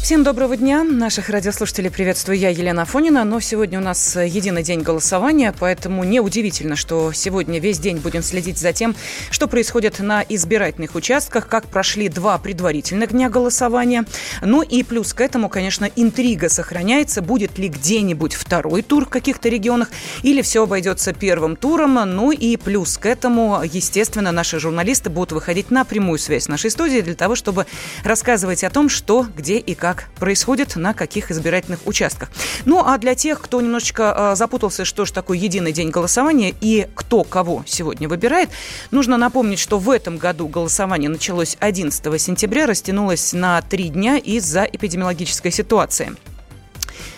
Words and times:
Всем 0.00 0.22
доброго 0.24 0.56
дня. 0.56 0.84
Наших 0.84 1.28
радиослушателей 1.28 1.90
приветствую 1.90 2.38
я, 2.38 2.48
Елена 2.48 2.82
Афонина. 2.82 3.24
Но 3.24 3.40
сегодня 3.40 3.78
у 3.78 3.82
нас 3.82 4.16
единый 4.16 4.62
день 4.62 4.80
голосования, 4.80 5.52
поэтому 5.58 6.02
неудивительно, 6.02 6.76
что 6.76 7.12
сегодня 7.12 7.58
весь 7.60 7.78
день 7.78 7.98
будем 7.98 8.22
следить 8.22 8.56
за 8.56 8.72
тем, 8.72 8.96
что 9.30 9.48
происходит 9.48 9.98
на 9.98 10.24
избирательных 10.26 10.94
участках, 10.94 11.46
как 11.46 11.66
прошли 11.66 12.08
два 12.08 12.38
предварительных 12.38 13.10
дня 13.10 13.28
голосования. 13.28 14.06
Ну 14.40 14.62
и 14.62 14.82
плюс 14.82 15.12
к 15.12 15.20
этому, 15.20 15.50
конечно, 15.50 15.90
интрига 15.94 16.48
сохраняется, 16.48 17.20
будет 17.20 17.58
ли 17.58 17.68
где-нибудь 17.68 18.32
второй 18.32 18.80
тур 18.80 19.04
в 19.04 19.10
каких-то 19.10 19.50
регионах, 19.50 19.90
или 20.22 20.40
все 20.40 20.62
обойдется 20.62 21.12
первым 21.12 21.54
туром. 21.54 21.94
Ну 22.06 22.30
и 22.30 22.56
плюс 22.56 22.96
к 22.96 23.04
этому, 23.04 23.60
естественно, 23.62 24.32
наши 24.32 24.58
журналисты 24.58 25.10
будут 25.10 25.32
выходить 25.32 25.70
на 25.70 25.84
прямую 25.84 26.18
связь 26.18 26.44
с 26.44 26.48
нашей 26.48 26.70
студией 26.70 27.02
для 27.02 27.14
того, 27.14 27.34
чтобы 27.34 27.66
рассказывать 28.04 28.64
о 28.64 28.70
том, 28.70 28.88
что, 28.88 29.26
где 29.36 29.58
и 29.58 29.74
как 29.74 29.87
происходит 30.18 30.76
на 30.76 30.94
каких 30.94 31.30
избирательных 31.30 31.86
участках. 31.86 32.30
Ну, 32.64 32.82
а 32.84 32.98
для 32.98 33.14
тех, 33.14 33.40
кто 33.40 33.60
немножечко 33.60 34.14
э, 34.16 34.36
запутался, 34.36 34.84
что 34.84 35.04
же 35.04 35.12
такое 35.12 35.38
единый 35.38 35.72
день 35.72 35.90
голосования 35.90 36.54
и 36.60 36.88
кто 36.94 37.24
кого 37.24 37.64
сегодня 37.66 38.08
выбирает, 38.08 38.50
нужно 38.90 39.16
напомнить, 39.16 39.58
что 39.58 39.78
в 39.78 39.90
этом 39.90 40.18
году 40.18 40.48
голосование 40.48 41.10
началось 41.10 41.56
11 41.60 42.20
сентября, 42.20 42.66
растянулось 42.66 43.32
на 43.32 43.60
три 43.62 43.88
дня 43.88 44.16
из-за 44.16 44.64
эпидемиологической 44.64 45.50
ситуации. 45.50 46.16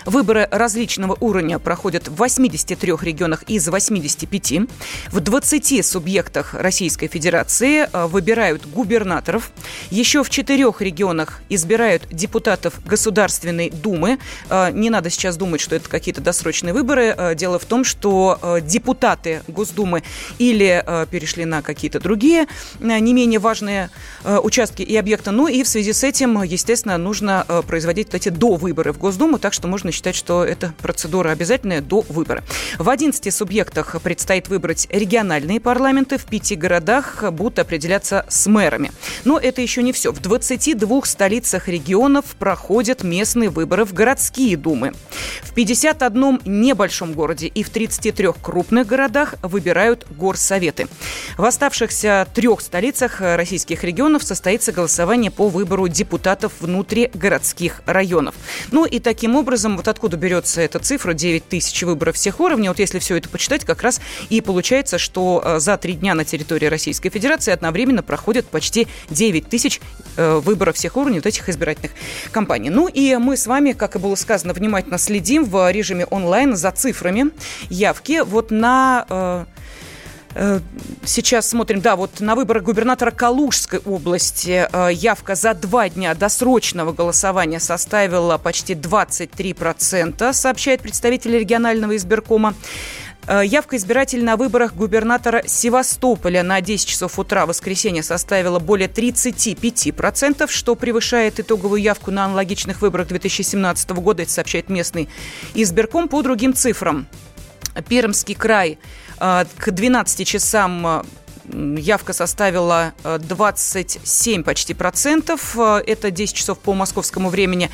Выборы 0.06 0.48
различного 0.51 1.17
уровня 1.20 1.59
проходят 1.59 2.09
в 2.09 2.15
83 2.17 2.93
регионах 3.03 3.43
из 3.48 3.69
85. 3.69 4.53
В 5.11 5.20
20 5.20 5.87
субъектах 5.87 6.55
Российской 6.55 7.06
Федерации 7.09 7.87
э, 7.93 8.06
выбирают 8.06 8.67
губернаторов. 8.67 9.53
Еще 9.91 10.25
в 10.25 10.31
четырех 10.31 10.81
регионах 10.81 11.43
избирают 11.51 12.09
депутатов 12.11 12.75
Государственной 12.87 13.71
Думы. 13.71 14.19
Э, 14.48 14.71
не 14.73 14.89
надо 14.89 15.11
сейчас 15.11 15.37
думать, 15.37 15.61
что 15.61 15.77
это 15.77 15.89
какие-то 15.91 16.23
досрочные 16.23 16.73
выборы. 16.73 17.15
Э, 17.17 17.34
дело 17.34 17.59
в 17.59 17.67
том, 17.67 17.84
что 17.84 18.39
депутаты 18.62 19.43
Госдумы 19.48 20.03
или 20.39 20.84
перешли 21.11 21.45
на 21.45 21.62
какие-то 21.62 22.01
другие 22.01 22.47
не 22.81 23.12
менее 23.12 23.39
важные 23.39 23.91
участки 24.25 24.83
и 24.83 24.97
объекты. 24.97 25.31
Ну 25.31 25.48
и 25.48 25.62
в 25.62 25.69
связи 25.69 25.93
с 25.93 26.05
этим, 26.05 26.43
естественно, 26.43 26.97
нужно 26.98 27.45
производить 27.67 28.12
эти 28.12 28.28
до 28.28 28.55
выборы 28.55 28.93
в 28.93 28.98
Госдуму, 28.98 29.39
так 29.39 29.53
что 29.53 29.69
можно 29.69 29.90
считать, 29.93 30.15
что 30.15 30.45
эта 30.45 30.75
процедура 30.81 31.31
обязательная 31.31 31.81
до 31.81 32.05
выбора. 32.09 32.43
В 32.79 32.89
11 32.89 33.33
субъектах 33.35 34.01
предстоит 34.03 34.49
выбрать 34.49 34.87
региональные 34.91 35.61
парламенты, 35.61 36.19
в 36.19 36.25
пяти 36.25 36.57
городах 36.57 37.25
будут 37.33 37.59
определяться 37.59 38.25
с 38.29 38.47
мэрами. 38.47 38.93
Но 39.25 39.39
это 39.39 39.61
еще 39.61 39.83
не 39.83 39.93
все. 39.93 40.13
В 40.13 40.21
22 40.21 41.03
столицах 41.05 41.69
регионов 41.69 42.25
проходят 42.39 43.03
местные 43.03 43.51
выборы 43.51 43.85
в 43.85 43.93
городские 43.93 44.57
думы. 44.57 44.93
В 45.43 45.55
51 45.55 46.41
небольшом 46.45 47.13
городе 47.13 47.47
и 47.47 47.63
в 47.63 47.71
33 47.71 48.29
крупных 48.41 48.87
городах 48.87 49.35
выбирают 49.43 50.07
горсоветы. 50.11 50.89
В 51.37 51.45
оставшихся 51.45 52.27
трех 52.35 52.61
столицах 52.61 53.21
российских 53.21 53.85
регионов 53.85 54.23
состоится 54.23 54.73
голосование 54.73 55.31
по 55.31 55.49
выбору 55.49 55.89
депутатов 55.89 56.53
внутригородских 56.61 57.83
районов. 57.87 58.34
Ну 58.71 58.84
и 58.84 58.99
таким 59.00 59.37
образом, 59.37 59.77
вот 59.81 59.89
откуда 59.89 60.19
берется 60.19 60.61
эта 60.61 60.79
цифра 60.79 61.15
9 61.15 61.49
тысяч 61.49 61.83
выборов 61.83 62.15
всех 62.15 62.39
уровней, 62.39 62.69
вот 62.69 62.79
если 62.79 62.99
все 62.99 63.17
это 63.17 63.31
почитать, 63.31 63.65
как 63.65 63.81
раз 63.81 63.99
и 64.29 64.43
получается, 64.43 64.99
что 64.99 65.41
э, 65.43 65.59
за 65.59 65.79
три 65.79 65.95
дня 65.95 66.15
на 66.15 66.27
территории 66.27 66.67
Российской 66.67 67.09
Федерации 67.09 67.51
одновременно 67.51 68.03
проходят 68.03 68.47
почти 68.47 68.89
9 69.09 69.49
тысяч 69.49 69.81
э, 70.19 70.35
выборов 70.35 70.77
всех 70.77 70.99
уровней 70.99 71.21
вот 71.21 71.27
этих 71.27 71.49
избирательных 71.49 71.93
кампаний. 72.31 72.69
Ну 72.69 72.89
и 72.89 73.17
мы 73.17 73.39
с 73.39 73.47
вами, 73.47 73.73
как 73.73 73.97
и 73.97 73.99
было 73.99 74.17
сказано, 74.17 74.53
внимательно 74.53 74.99
следим 74.99 75.47
в 75.47 75.73
режиме 75.73 76.05
онлайн 76.05 76.57
за 76.57 76.73
цифрами 76.73 77.31
явки 77.71 78.21
вот 78.23 78.51
на 78.51 79.07
э, 79.09 79.45
Сейчас 81.05 81.49
смотрим, 81.49 81.81
да, 81.81 81.97
вот 81.97 82.21
на 82.21 82.37
выборах 82.37 82.63
губернатора 82.63 83.11
Калужской 83.11 83.81
области 83.81 84.69
явка 84.93 85.35
за 85.35 85.55
два 85.55 85.89
дня 85.89 86.15
досрочного 86.15 86.93
голосования 86.93 87.59
составила 87.59 88.39
почти 88.39 88.75
23%, 88.75 90.33
сообщает 90.33 90.83
представитель 90.83 91.37
регионального 91.37 91.97
избиркома. 91.97 92.55
Явка 93.29 93.77
избирателей 93.77 94.23
на 94.23 94.37
выборах 94.37 94.75
губернатора 94.75 95.43
Севастополя 95.47 96.43
на 96.43 96.61
10 96.61 96.89
часов 96.89 97.19
утра 97.19 97.45
воскресенья 97.45 98.03
составила 98.03 98.59
более 98.61 98.89
35%, 98.89 100.49
что 100.49 100.75
превышает 100.75 101.39
итоговую 101.39 101.83
явку 101.83 102.11
на 102.11 102.25
аналогичных 102.25 102.83
выборах 102.83 103.09
2017 103.09 103.91
года, 103.91 104.23
это 104.23 104.33
сообщает 104.33 104.69
местный 104.69 105.09
избирком 105.55 106.09
по 106.09 106.23
другим 106.23 106.55
цифрам. 106.55 107.07
Пермский 107.89 108.35
край 108.35 108.79
к 109.20 109.70
12 109.70 110.26
часам 110.26 110.86
а, 110.86 111.04
явка 111.76 112.12
составила 112.12 112.92
27 113.04 114.42
почти 114.42 114.72
процентов. 114.75 115.58
Это 115.58 116.10
10 116.10 116.34
часов 116.34 116.58
по 116.58 116.75
московскому 116.75 117.28
времени. 117.28 117.70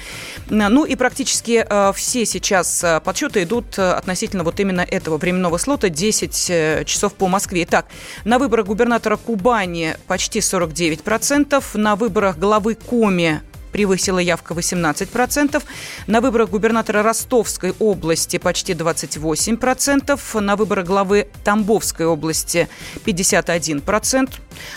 Ну 0.48 0.84
и 0.84 0.96
практически 0.96 1.66
все 1.94 2.24
сейчас 2.24 2.84
подсчеты 3.04 3.42
идут 3.42 3.78
относительно 3.78 4.44
вот 4.44 4.58
именно 4.60 4.80
этого 4.80 5.18
временного 5.18 5.58
слота 5.58 5.88
10 5.88 6.86
часов 6.86 7.14
по 7.14 7.28
Москве. 7.28 7.64
Итак, 7.64 7.86
на 8.24 8.38
выборах 8.38 8.66
губернатора 8.66 9.16
Кубани 9.16 9.96
почти 10.06 10.40
49 10.40 11.02
процентов, 11.02 11.74
на 11.74 11.96
выборах 11.96 12.38
главы 12.38 12.74
Коми 12.76 13.42
превысила 13.76 14.18
явка 14.18 14.54
18%. 14.54 15.62
На 16.06 16.22
выборах 16.22 16.48
губернатора 16.48 17.02
Ростовской 17.02 17.74
области 17.78 18.38
почти 18.38 18.72
28%. 18.72 20.40
На 20.40 20.56
выборах 20.56 20.86
главы 20.86 21.28
Тамбовской 21.44 22.06
области 22.06 22.70
51%. 23.04 24.30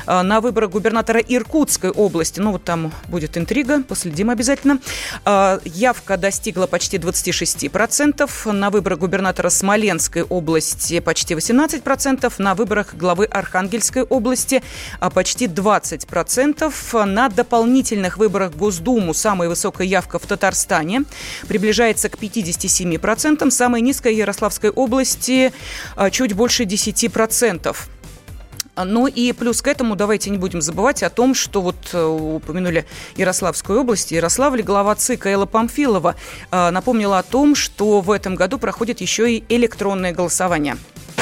А, 0.05 0.21
на 0.21 0.41
выборах 0.41 0.71
губернатора 0.71 1.21
Иркутской 1.21 1.91
области, 1.91 2.41
ну 2.41 2.51
вот 2.51 2.65
там 2.65 2.91
будет 3.07 3.37
интрига, 3.37 3.81
последим 3.83 4.29
обязательно, 4.31 4.79
а, 5.23 5.61
явка 5.63 6.17
достигла 6.17 6.67
почти 6.67 6.97
26%. 6.97 8.51
На 8.51 8.69
выборах 8.69 8.99
губернатора 8.99 9.49
Смоленской 9.49 10.23
области 10.23 10.99
почти 10.99 11.35
18%. 11.35 12.33
На 12.37 12.53
выборах 12.53 12.95
главы 12.95 13.27
Архангельской 13.27 14.03
области 14.03 14.61
а, 14.99 15.09
почти 15.09 15.47
20%. 15.47 17.05
На 17.05 17.29
дополнительных 17.29 18.17
выборах 18.17 18.51
Госдумы 18.55 18.88
Думу 18.89 19.13
самая 19.13 19.47
высокая 19.47 19.85
явка 19.85 20.17
в 20.17 20.25
Татарстане 20.25 21.03
приближается 21.47 22.09
к 22.09 22.15
57%. 22.15 23.51
Самая 23.51 23.81
низкая 23.83 24.13
Ярославской 24.13 24.71
области 24.71 25.53
а, 25.95 26.09
чуть 26.09 26.33
больше 26.33 26.63
10%. 26.63 27.75
Ну 28.75 29.05
и 29.05 29.31
плюс 29.33 29.61
к 29.61 29.67
этому 29.67 29.95
давайте 29.95 30.31
не 30.31 30.39
будем 30.39 30.63
забывать 30.63 31.03
о 31.03 31.11
том, 31.11 31.35
что 31.35 31.61
вот 31.61 31.75
э, 31.93 32.03
упомянули 32.03 32.87
Ярославскую 33.15 33.81
область. 33.81 34.11
Ярославль, 34.11 34.63
глава 34.63 34.95
ЦИК 34.95 35.27
Элла 35.27 35.45
Памфилова 35.45 36.15
э, 36.49 36.69
напомнила 36.71 37.19
о 37.19 37.23
том, 37.23 37.53
что 37.53 38.01
в 38.01 38.09
этом 38.09 38.33
году 38.33 38.57
проходит 38.57 39.01
еще 39.01 39.31
и 39.31 39.43
электронное 39.49 40.13
голосование. 40.13 40.77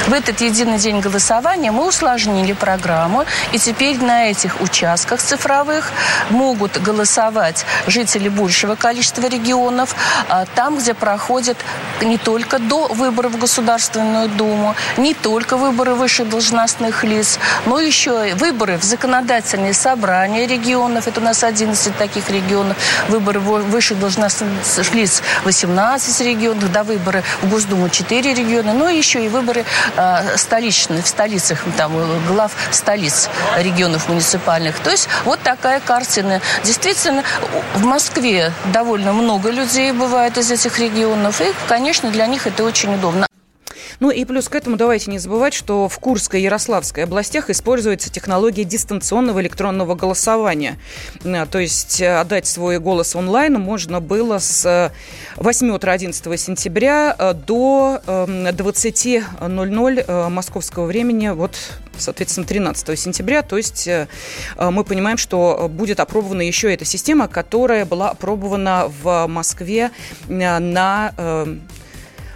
В 0.07 0.13
этот 0.13 0.40
единый 0.40 0.78
день 0.78 1.01
голосования 1.01 1.69
мы 1.69 1.86
усложнили 1.86 2.54
программу, 2.54 3.25
и 3.51 3.59
теперь 3.59 4.01
на 4.01 4.30
этих 4.30 4.62
участках 4.62 5.21
цифровых 5.21 5.92
могут 6.30 6.81
голосовать 6.81 7.65
жители 7.88 8.30
большего 8.30 8.75
количества 8.75 9.27
регионов, 9.27 9.98
а, 10.30 10.45
там, 10.56 10.77
где 10.77 10.94
проходят 10.94 11.57
не 12.01 12.18
только 12.18 12.57
до 12.57 12.88
выборов 12.88 13.33
в 13.33 13.39
Государственную 13.39 14.30
Думу, 14.30 14.75
не 14.95 15.13
только 15.13 15.57
выборы 15.57 15.94
высших 15.94 16.30
должностных 16.30 17.03
лиц, 17.03 17.38
но 17.65 17.77
еще 17.77 18.30
и 18.30 18.33
выборы 18.33 18.77
в 18.77 18.83
законодательные 18.83 19.74
собрания 19.74 20.48
регионов, 20.48 21.10
это 21.10 21.19
у 21.19 21.24
нас 21.24 21.44
11 21.44 21.98
таких 21.98 22.30
регионов, 22.30 22.77
выборы 23.10 23.42
высших 23.42 24.00
должностных 24.00 24.94
лиц 24.94 25.21
18 25.44 26.21
регионов, 26.21 26.71
до 26.71 26.83
выборы 26.83 27.24
в 27.42 27.50
Госдуму 27.50 27.89
4 27.89 28.33
региона, 28.33 28.71
но 28.71 28.88
еще 28.88 29.25
и 29.25 29.27
выборы 29.27 29.65
столичных, 30.35 31.05
в 31.05 31.07
столицах, 31.07 31.59
там, 31.77 31.91
глав 32.27 32.51
столиц 32.71 33.29
регионов 33.57 34.07
муниципальных. 34.09 34.79
То 34.79 34.91
есть 34.91 35.07
вот 35.25 35.39
такая 35.41 35.79
картина. 35.79 36.41
Действительно, 36.63 37.23
в 37.75 37.83
Москве 37.83 38.51
довольно 38.65 39.13
много 39.13 39.49
людей 39.49 39.91
бывает 39.91 40.38
из 40.38 40.51
этих 40.51 40.79
регионов, 40.79 41.41
и, 41.41 41.53
конечно, 41.67 42.11
для 42.11 42.27
них 42.27 42.47
это 42.47 42.63
очень 42.63 42.94
удобно. 42.94 43.27
Ну 43.99 44.11
и 44.11 44.25
плюс 44.25 44.47
к 44.47 44.55
этому 44.55 44.77
давайте 44.77 45.09
не 45.09 45.17
забывать, 45.17 45.53
что 45.53 45.89
в 45.89 45.99
Курской 45.99 46.41
и 46.41 46.44
Ярославской 46.44 47.05
областях 47.05 47.49
используется 47.49 48.11
технология 48.11 48.63
дистанционного 48.63 49.41
электронного 49.41 49.95
голосования. 49.95 50.77
Э, 51.23 51.45
то 51.49 51.59
есть 51.59 51.99
э, 51.99 52.19
отдать 52.19 52.45
свой 52.45 52.79
голос 52.79 53.15
онлайн 53.15 53.55
можно 53.55 53.99
было 53.99 54.38
с 54.38 54.91
8 55.38 55.71
утра 55.71 55.94
11 55.94 56.39
сентября 56.39 57.15
до 57.47 58.01
20.00 58.05 60.05
эм, 60.07 60.33
московского 60.33 60.85
времени, 60.85 61.29
вот, 61.29 61.55
соответственно, 61.97 62.45
13 62.45 63.00
сентября. 63.00 63.41
То 63.41 63.57
есть 63.57 63.89
мы 64.57 64.83
понимаем, 64.83 65.17
что 65.17 65.69
будет 65.71 66.00
опробована 66.00 66.41
еще 66.41 66.73
эта 66.73 66.85
система, 66.85 67.27
которая 67.27 67.85
была 67.85 68.11
опробована 68.11 68.91
в 69.01 69.27
Москве 69.27 69.91
на 70.27 71.11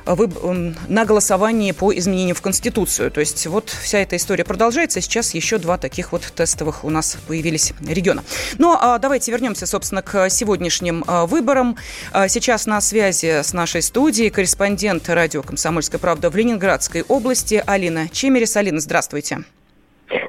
на 0.06 1.06
голосовании 1.06 1.72
по 1.72 1.94
изменению 1.94 2.36
в 2.36 2.42
Конституцию. 2.42 3.12
То 3.12 3.20
есть 3.20 3.46
вот 3.48 3.70
вся 3.70 4.00
эта 4.00 4.16
история 4.16 4.44
продолжается. 4.44 5.02
Сейчас 5.02 5.34
еще 5.34 5.58
два 5.58 5.78
таких 5.78 6.12
вот 6.12 6.22
тестовых 6.22 6.84
у 6.84 6.90
нас 6.90 7.18
появились 7.28 7.74
региона. 7.88 8.24
Ну, 8.58 8.76
а 8.80 8.98
давайте 9.00 9.32
вернемся, 9.32 9.66
собственно, 9.66 10.02
к 10.02 10.30
сегодняшним 10.30 11.04
а, 11.08 11.26
выборам. 11.26 11.78
А, 12.12 12.28
сейчас 12.28 12.66
на 12.66 12.82
связи 12.82 13.42
с 13.44 13.54
нашей 13.54 13.82
студией 13.82 14.30
корреспондент 14.30 15.10
радио 15.10 15.42
«Комсомольская 15.44 16.00
правда» 16.00 16.30
в 16.30 16.36
Ленинградской 16.36 17.04
области 17.04 17.64
Алина 17.66 18.10
Чемерис. 18.10 18.56
Алина, 18.58 18.80
здравствуйте. 18.80 19.44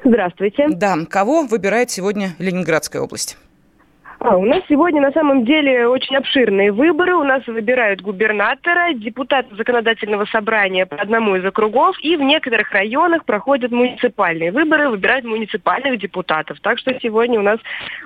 Здравствуйте. 0.03 0.67
Да, 0.69 0.97
кого 1.09 1.43
выбирает 1.43 1.91
сегодня 1.91 2.35
Ленинградская 2.39 3.01
область? 3.01 3.37
А, 4.23 4.37
у 4.37 4.45
нас 4.45 4.63
сегодня 4.69 5.01
на 5.01 5.11
самом 5.11 5.43
деле 5.43 5.85
очень 5.85 6.15
обширные 6.15 6.71
выборы. 6.71 7.13
У 7.15 7.23
нас 7.23 7.45
выбирают 7.45 8.01
губернатора, 8.01 8.93
депутата 8.93 9.53
законодательного 9.53 10.23
собрания 10.31 10.85
по 10.85 10.95
одному 10.95 11.35
из 11.35 11.43
округов, 11.43 11.97
и 12.01 12.15
в 12.15 12.21
некоторых 12.21 12.71
районах 12.71 13.25
проходят 13.25 13.71
муниципальные 13.71 14.53
выборы, 14.53 14.87
выбирают 14.87 15.25
муниципальных 15.25 15.99
депутатов. 15.99 16.57
Так 16.61 16.79
что 16.79 16.97
сегодня 17.01 17.37
у 17.37 17.43
нас 17.43 17.59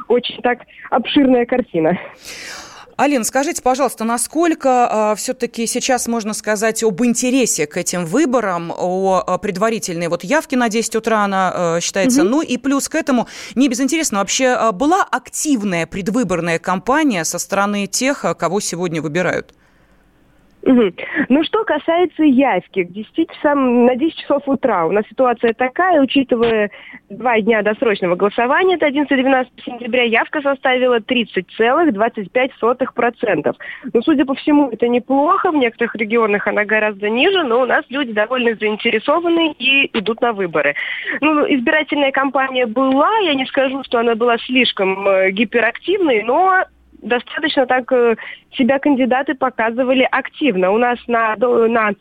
очень 0.08 0.42
так 0.42 0.62
обширная 0.90 1.46
картина. 1.46 2.00
Алина, 2.98 3.24
скажите, 3.24 3.62
пожалуйста, 3.62 4.06
насколько 4.06 4.70
э, 4.70 4.88
а, 4.90 5.16
все-таки 5.16 5.68
сейчас 5.68 6.08
можно 6.08 6.34
сказать 6.34 6.82
об 6.82 7.04
интересе 7.04 7.68
к 7.68 7.78
этим 7.78 8.08
выборам, 8.08 8.74
о, 8.76 9.24
о 9.26 9.38
предварительной 9.38 10.08
вот 10.08 10.24
явке 10.24 10.58
на 10.58 10.68
10 10.68 10.96
утра 10.96 11.24
она 11.24 11.54
э, 11.78 11.80
считается, 11.80 12.22
угу. 12.22 12.30
ну 12.30 12.42
и 12.42 12.58
плюс 12.58 12.90
к 12.90 12.96
этому, 12.96 13.28
не 13.54 13.70
безинтересно, 13.70 14.18
вообще 14.18 14.72
была 14.72 15.04
активная 15.04 15.86
предвыборная 15.86 16.58
кампания 16.58 17.24
со 17.24 17.38
стороны 17.38 17.86
тех, 17.86 18.26
кого 18.36 18.60
сегодня 18.60 19.00
выбирают? 19.00 19.54
Угу. 20.68 20.92
Ну, 21.30 21.44
что 21.46 21.64
касается 21.64 22.24
явки, 22.24 22.84
к 22.84 22.92
10 22.92 23.32
часам, 23.32 23.86
на 23.86 23.96
10 23.96 24.18
часов 24.18 24.44
утра 24.48 24.86
у 24.86 24.92
нас 24.92 25.06
ситуация 25.10 25.54
такая, 25.54 26.02
учитывая 26.02 26.70
два 27.10 27.40
дня 27.40 27.62
досрочного 27.62 28.16
голосования, 28.16 28.76
это 28.76 28.88
11-12 28.88 29.48
сентября, 29.66 30.04
явка 30.04 30.42
составила 30.42 31.00
30,25%. 31.00 33.56
Но, 33.94 34.02
судя 34.02 34.26
по 34.26 34.36
всему, 34.36 34.68
это 34.70 34.90
неплохо, 34.90 35.52
в 35.52 35.56
некоторых 35.56 35.96
регионах 35.96 36.48
она 36.48 36.66
гораздо 36.66 37.10
ниже, 37.10 37.44
но 37.44 37.62
у 37.62 37.66
нас 37.66 37.86
люди 37.88 38.12
довольно 38.12 38.54
заинтересованы 38.56 39.54
и 39.58 39.90
идут 39.98 40.20
на 40.20 40.34
выборы. 40.34 40.76
Ну, 41.22 41.46
избирательная 41.46 42.12
кампания 42.12 42.66
была, 42.66 43.18
я 43.20 43.36
не 43.36 43.46
скажу, 43.46 43.86
что 43.86 44.00
она 44.00 44.16
была 44.16 44.38
слишком 44.40 45.08
э, 45.08 45.32
гиперактивной, 45.32 46.24
но 46.24 46.66
достаточно 47.02 47.66
так 47.66 47.92
э, 47.92 48.16
себя 48.58 48.80
кандидаты 48.80 49.36
показывали 49.36 50.08
активно. 50.10 50.72
У 50.72 50.78
нас 50.78 51.00
на, 51.08 51.36
на 51.36 51.92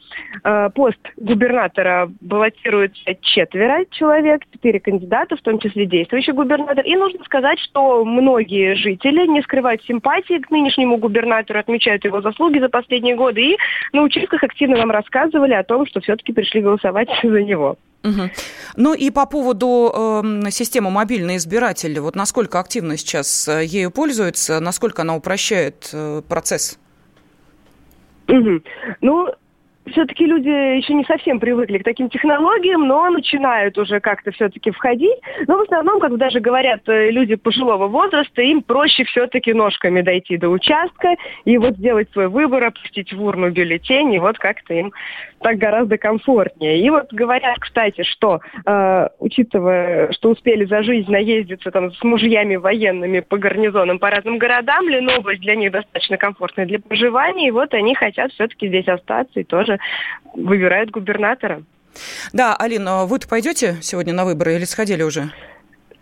э, 0.45 0.71
пост 0.75 0.99
губернатора 1.17 2.11
баллотируется 2.21 3.15
четверо 3.21 3.85
человек, 3.91 4.43
четыре 4.53 4.81
кандидата, 4.81 5.37
в 5.37 5.43
том 5.43 5.59
числе 5.59 5.87
действующий 5.87 6.33
губернатор. 6.33 6.85
И 6.85 6.97
нужно 6.97 7.25
сказать, 7.25 7.59
что 7.61 8.05
многие 8.05 8.75
жители 8.75 9.27
не 9.27 9.43
скрывают 9.43 9.83
симпатии 9.85 10.39
к 10.39 10.51
нынешнему 10.51 10.97
губернатору, 10.99 11.59
отмечают 11.59 12.05
его 12.05 12.21
заслуги 12.21 12.59
за 12.59 12.69
последние 12.69 13.17
годы 13.17 13.43
и 13.43 13.57
на 13.93 14.03
участках 14.03 14.43
активно 14.43 14.77
нам 14.77 14.91
рассказывали 14.91 15.55
о 15.55 15.65
том, 15.65 15.87
что 15.87 16.01
все-таки 16.01 16.33
пришли 16.33 16.61
голосовать 16.61 17.09
за 17.23 17.43
него. 17.43 17.77
Угу. 18.07 18.31
Ну 18.77 18.95
и 18.95 19.11
по 19.11 19.27
поводу 19.27 19.93
э, 19.95 20.51
системы 20.51 20.91
мобильный 20.91 21.37
избиратель, 21.37 21.99
вот 21.99 22.15
насколько 22.15 22.61
активно 22.61 22.97
сейчас 22.97 23.49
э, 23.49 23.65
ею 23.65 23.91
пользуется, 23.91 24.61
насколько 24.61 25.03
она 25.03 25.17
упрощает 25.17 25.91
э, 25.93 26.23
процесс? 26.29 26.79
Угу. 28.29 28.63
Ну, 29.01 29.29
все-таки 29.91 30.27
люди 30.27 30.49
еще 30.49 30.95
не 30.95 31.05
совсем 31.05 31.39
привыкли 31.39 31.79
к 31.79 31.85
таким 31.85 32.09
технологиям, 32.09 32.87
но 32.87 33.09
начинают 33.11 33.79
уже 33.79 34.01
как-то 34.01 34.33
все-таки 34.33 34.71
входить. 34.71 35.19
Но 35.47 35.59
в 35.59 35.63
основном, 35.63 36.01
как 36.01 36.17
даже 36.17 36.41
говорят 36.41 36.89
э, 36.89 37.11
люди 37.11 37.37
пожилого 37.37 37.87
возраста, 37.87 38.43
им 38.43 38.63
проще 38.63 39.05
все-таки 39.05 39.53
ножками 39.53 40.01
дойти 40.01 40.37
до 40.37 40.49
участка 40.49 41.15
и 41.45 41.57
вот 41.59 41.77
сделать 41.77 42.11
свой 42.13 42.29
выбор, 42.29 42.65
опустить 42.65 43.13
в 43.13 43.23
урну 43.23 43.51
бюллетень, 43.51 44.15
и 44.15 44.19
вот 44.19 44.39
как-то 44.39 44.75
им 44.75 44.93
так 45.41 45.59
гораздо 45.59 45.99
комфортнее. 45.99 46.81
И 46.81 46.91
вот 46.91 47.13
говорят, 47.13 47.59
кстати, 47.61 48.03
что, 48.03 48.41
э, 48.65 49.09
учитывая, 49.21 50.11
что 50.13 50.31
успели 50.31 50.65
за 50.65 50.83
жизнь 50.83 51.11
наездиться 51.11 51.71
там 51.71 51.93
с 51.93 52.03
мужьями 52.03 52.57
военными 52.57 53.21
по 53.21 53.39
гарнизонам 53.39 53.99
по 53.99 54.11
разным 54.11 54.39
городам, 54.39 54.89
Ленобласть 54.89 55.41
для 55.41 55.55
них 55.55 55.71
достаточно 55.71 56.17
комфортная 56.17 56.67
для 56.67 56.81
проживания, 56.81 57.49
и 57.49 57.53
вот 57.53 57.73
они 57.75 57.95
хотят 57.95 58.33
все-таки 58.33 58.69
здесь 58.69 58.89
остаться 58.89 59.41
и 59.41 59.45
тоже 59.45 59.76
выбирают 60.35 60.91
губернатора. 60.91 61.63
Да, 62.33 62.55
Алина, 62.57 63.07
вы-то 63.07 63.29
пойдете 63.29 63.77
сегодня 63.81 64.13
на 64.13 64.25
выборы 64.25 64.57
или 64.57 64.65
сходили 64.65 65.03
уже? 65.03 65.33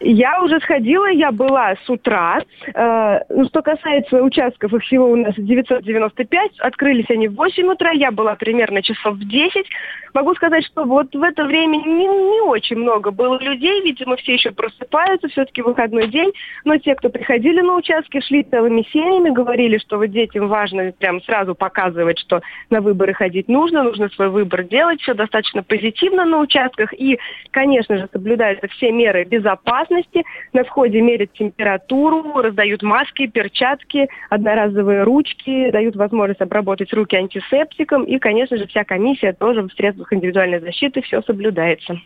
Я 0.06 0.42
уже 0.42 0.60
сходила, 0.60 1.06
я 1.06 1.32
была 1.32 1.76
с 1.82 1.88
утра. 1.88 2.42
Э, 2.74 3.20
ну, 3.30 3.46
что 3.46 3.62
касается 3.62 4.22
участков, 4.22 4.74
их 4.74 4.82
всего 4.82 5.08
у 5.08 5.16
нас 5.16 5.32
995. 5.34 6.58
Открылись 6.58 7.08
они 7.08 7.28
в 7.28 7.36
8 7.36 7.66
утра, 7.72 7.90
я 7.92 8.10
была 8.10 8.34
примерно 8.34 8.82
часов 8.82 9.14
в 9.14 9.26
10. 9.26 9.66
Могу 10.12 10.34
сказать, 10.34 10.62
что 10.66 10.84
вот 10.84 11.14
в 11.14 11.22
это 11.22 11.44
время 11.44 11.78
не, 11.78 12.06
не 12.06 12.40
очень 12.42 12.76
много 12.76 13.12
было 13.12 13.38
людей. 13.40 13.80
Видимо, 13.82 14.16
все 14.16 14.34
еще 14.34 14.50
просыпаются, 14.50 15.28
все-таки 15.28 15.62
выходной 15.62 16.08
день. 16.08 16.32
Но 16.66 16.76
те, 16.76 16.94
кто 16.96 17.08
приходили 17.08 17.62
на 17.62 17.74
участки, 17.74 18.20
шли 18.20 18.42
целыми 18.42 18.86
семьями, 18.92 19.30
говорили, 19.30 19.78
что 19.78 19.96
вот 19.96 20.08
детям 20.08 20.48
важно 20.48 20.92
прям 20.92 21.22
сразу 21.22 21.54
показывать, 21.54 22.18
что 22.18 22.42
на 22.68 22.82
выборы 22.82 23.14
ходить 23.14 23.48
нужно, 23.48 23.82
нужно 23.82 24.10
свой 24.10 24.28
выбор 24.28 24.64
делать. 24.64 25.00
Все 25.00 25.14
достаточно 25.14 25.62
позитивно 25.62 26.26
на 26.26 26.40
участках. 26.40 26.92
И, 26.92 27.18
конечно 27.52 27.96
же, 27.96 28.06
соблюдаются 28.12 28.68
все 28.68 28.92
меры 28.92 29.24
безопасности 29.24 29.93
безопасности. 29.94 30.24
На 30.52 30.64
входе 30.64 31.00
мерят 31.00 31.32
температуру, 31.32 32.40
раздают 32.40 32.82
маски, 32.82 33.26
перчатки, 33.26 34.08
одноразовые 34.30 35.02
ручки, 35.02 35.70
дают 35.70 35.96
возможность 35.96 36.40
обработать 36.40 36.92
руки 36.92 37.16
антисептиком. 37.16 38.04
И, 38.04 38.18
конечно 38.18 38.56
же, 38.56 38.66
вся 38.66 38.84
комиссия 38.84 39.32
тоже 39.32 39.62
в 39.62 39.72
средствах 39.72 40.12
индивидуальной 40.12 40.60
защиты 40.60 41.02
все 41.02 41.22
соблюдается. 41.22 42.00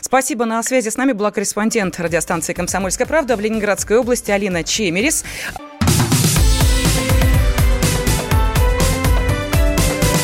Спасибо. 0.00 0.44
На 0.44 0.62
связи 0.62 0.88
с 0.88 0.96
нами 0.96 1.12
была 1.12 1.30
корреспондент 1.30 1.98
радиостанции 1.98 2.52
«Комсомольская 2.52 3.06
правда» 3.06 3.36
в 3.36 3.40
Ленинградской 3.40 3.98
области 3.98 4.30
Алина 4.30 4.62
Чемерис. 4.62 5.24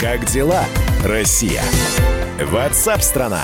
Как 0.00 0.24
дела, 0.24 0.64
Россия? 1.04 1.62
Ватсап-страна! 2.40 3.42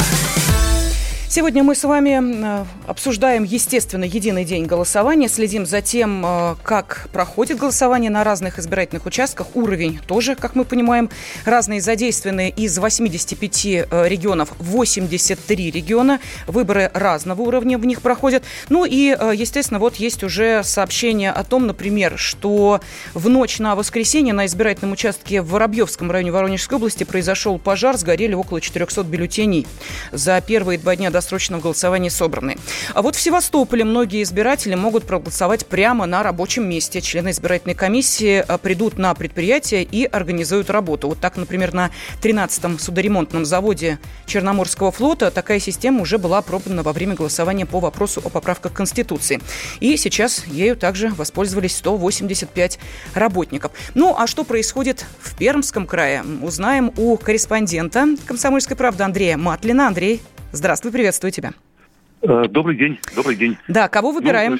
Сегодня 1.28 1.64
мы 1.64 1.75
с 1.75 1.83
вами 1.83 2.21
э, 2.23 2.64
обсуждаем, 2.87 3.42
естественно, 3.42 4.04
единый 4.04 4.45
день 4.45 4.64
голосования, 4.64 5.28
следим 5.28 5.66
за 5.66 5.83
тем, 5.83 6.25
э, 6.25 6.54
как 6.62 7.09
проходит 7.12 7.59
голосование 7.59 8.12
на 8.12 8.23
разных 8.23 8.61
избирательных 8.61 9.06
участках. 9.06 9.49
Уровень 9.54 9.99
тоже, 10.06 10.37
как 10.37 10.54
мы 10.54 10.64
понимаем, 10.64 11.11
разные 11.45 11.80
задействованные 11.80 12.50
из 12.50 12.78
85 12.78 13.66
э, 13.66 14.09
регионов 14.09 14.52
83 14.61 15.73
региона. 15.73 16.21
Выборы 16.47 16.92
разного 16.95 17.42
уровня 17.42 17.76
в 17.76 17.85
них 17.85 18.02
проходят. 18.02 18.45
Ну 18.68 18.85
и, 18.85 19.16
естественно, 19.35 19.80
вот 19.80 19.97
есть 19.97 20.23
уже 20.23 20.62
сообщение 20.62 21.33
о 21.33 21.42
том, 21.42 21.66
например, 21.66 22.18
что 22.18 22.80
в 23.14 23.28
ночь 23.28 23.59
на 23.59 23.75
воскресенье 23.75 24.33
на 24.33 24.47
избирательном 24.47 24.92
участке 24.92 25.42
в 25.42 25.49
Воробьевском 25.49 26.09
районе 26.09 26.30
Воронежской 26.30 26.76
области 26.76 27.02
произошел 27.02 27.59
пожар, 27.59 27.97
сгорели 27.97 28.35
около 28.35 28.61
400 28.61 29.02
бюллетеней. 29.02 29.66
За 30.12 30.40
первые 30.40 30.78
два 30.78 30.95
дня 30.95 31.11
досрочного 31.16 31.62
голосования 31.62 32.11
собраны. 32.11 32.58
А 32.92 33.00
вот 33.00 33.16
в 33.16 33.20
Севастополе 33.20 33.85
многие 33.85 34.23
избиратели 34.23 34.75
могут 34.75 35.06
проголосовать 35.06 35.64
прямо 35.64 36.04
на 36.04 36.23
рабочем 36.23 36.68
месте. 36.68 37.00
Члены 37.00 37.30
избирательной 37.30 37.75
комиссии 37.75 38.44
а, 38.46 38.58
придут 38.58 38.99
на 38.99 39.14
предприятие 39.14 39.82
и 39.82 40.04
организуют 40.04 40.68
работу. 40.68 41.08
Вот 41.08 41.18
так, 41.18 41.38
например, 41.38 41.73
на 41.73 41.90
13-м 42.20 42.78
судоремонтном 42.78 43.46
заводе 43.46 43.99
Черноморского 44.26 44.92
флота 44.92 45.30
такая 45.30 45.58
система 45.58 46.02
уже 46.02 46.18
была 46.18 46.38
опробована 46.38 46.82
во 46.82 46.92
время 46.92 47.14
голосования 47.14 47.64
по 47.64 47.80
вопросу 47.80 48.20
о 48.23 48.28
поправках 48.28 48.75
Конституции. 48.75 49.40
И 49.80 49.96
сейчас 49.96 50.44
ею 50.46 50.76
также 50.76 51.08
воспользовались 51.08 51.76
185 51.76 52.78
работников. 53.14 53.73
Ну, 53.94 54.14
а 54.18 54.26
что 54.26 54.44
происходит 54.44 55.06
в 55.18 55.35
Пермском 55.38 55.87
крае, 55.87 56.23
узнаем 56.42 56.92
у 56.99 57.16
корреспондента 57.16 58.06
«Комсомольской 58.26 58.76
правды» 58.76 59.02
Андрея 59.02 59.38
Матлина. 59.38 59.87
Андрей, 59.87 60.20
здравствуй, 60.56 60.90
приветствую 60.92 61.30
тебя. 61.30 61.52
Э, 62.22 62.46
добрый 62.48 62.76
день, 62.76 62.98
добрый 63.14 63.36
день. 63.36 63.56
Да, 63.68 63.88
кого 63.88 64.10
выбираем? 64.10 64.58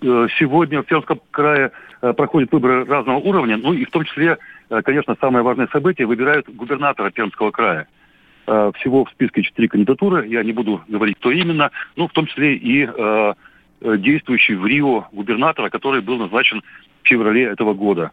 Ну, 0.00 0.28
сегодня 0.38 0.82
в 0.82 0.86
Пермском 0.86 1.20
крае 1.30 1.72
э, 2.00 2.12
проходят 2.12 2.52
выборы 2.52 2.84
разного 2.84 3.18
уровня, 3.18 3.56
ну 3.56 3.72
и 3.72 3.84
в 3.84 3.90
том 3.90 4.04
числе, 4.04 4.38
конечно, 4.84 5.16
самое 5.20 5.44
важное 5.44 5.68
событие, 5.68 6.06
выбирают 6.06 6.48
губернатора 6.48 7.10
Пермского 7.10 7.50
края. 7.50 7.86
Всего 8.46 9.04
в 9.04 9.10
списке 9.10 9.42
четыре 9.42 9.68
кандидатуры, 9.68 10.28
я 10.28 10.44
не 10.44 10.52
буду 10.52 10.80
говорить, 10.86 11.16
кто 11.18 11.32
именно, 11.32 11.72
ну, 11.96 12.06
в 12.06 12.12
том 12.12 12.26
числе 12.26 12.54
и 12.54 12.88
действующий 13.80 14.54
в 14.54 14.64
Рио 14.64 15.06
губернатора, 15.10 15.68
который 15.68 16.00
был 16.00 16.16
назначен 16.18 16.62
в 17.02 17.08
феврале 17.08 17.42
этого 17.42 17.74
года. 17.74 18.12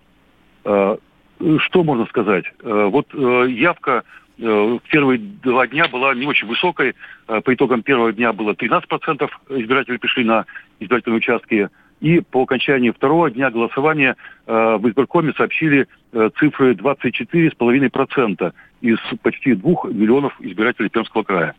Что 0.64 1.84
можно 1.84 2.08
сказать? 2.08 2.46
Вот 2.64 3.14
явка 3.14 4.04
первые 4.38 5.20
два 5.20 5.68
дня 5.68 5.88
была 5.88 6.14
не 6.16 6.26
очень 6.26 6.48
высокой. 6.48 6.96
Э, 7.28 7.42
по 7.42 7.54
итогам 7.54 7.84
первого 7.84 8.12
дня 8.12 8.34
было 8.34 8.54
13% 8.54 9.30
избирателей 9.50 9.98
пришли 9.98 10.24
на 10.24 10.46
избирательные 10.80 11.18
участки. 11.18 11.70
И 12.02 12.20
по 12.20 12.44
окончании 12.44 12.92
второго 12.92 13.32
дня 13.32 13.50
голосования 13.50 14.16
э, 14.46 14.78
в 14.78 14.90
избиркоме 14.90 15.34
сообщили 15.38 15.88
э, 16.12 16.30
цифры 16.38 16.74
24,5% 16.74 18.54
из 18.82 18.98
почти 19.22 19.56
двух 19.56 19.86
миллионов 19.86 20.34
избирателей 20.42 20.90
Пермского 20.90 21.24
края. 21.24 21.56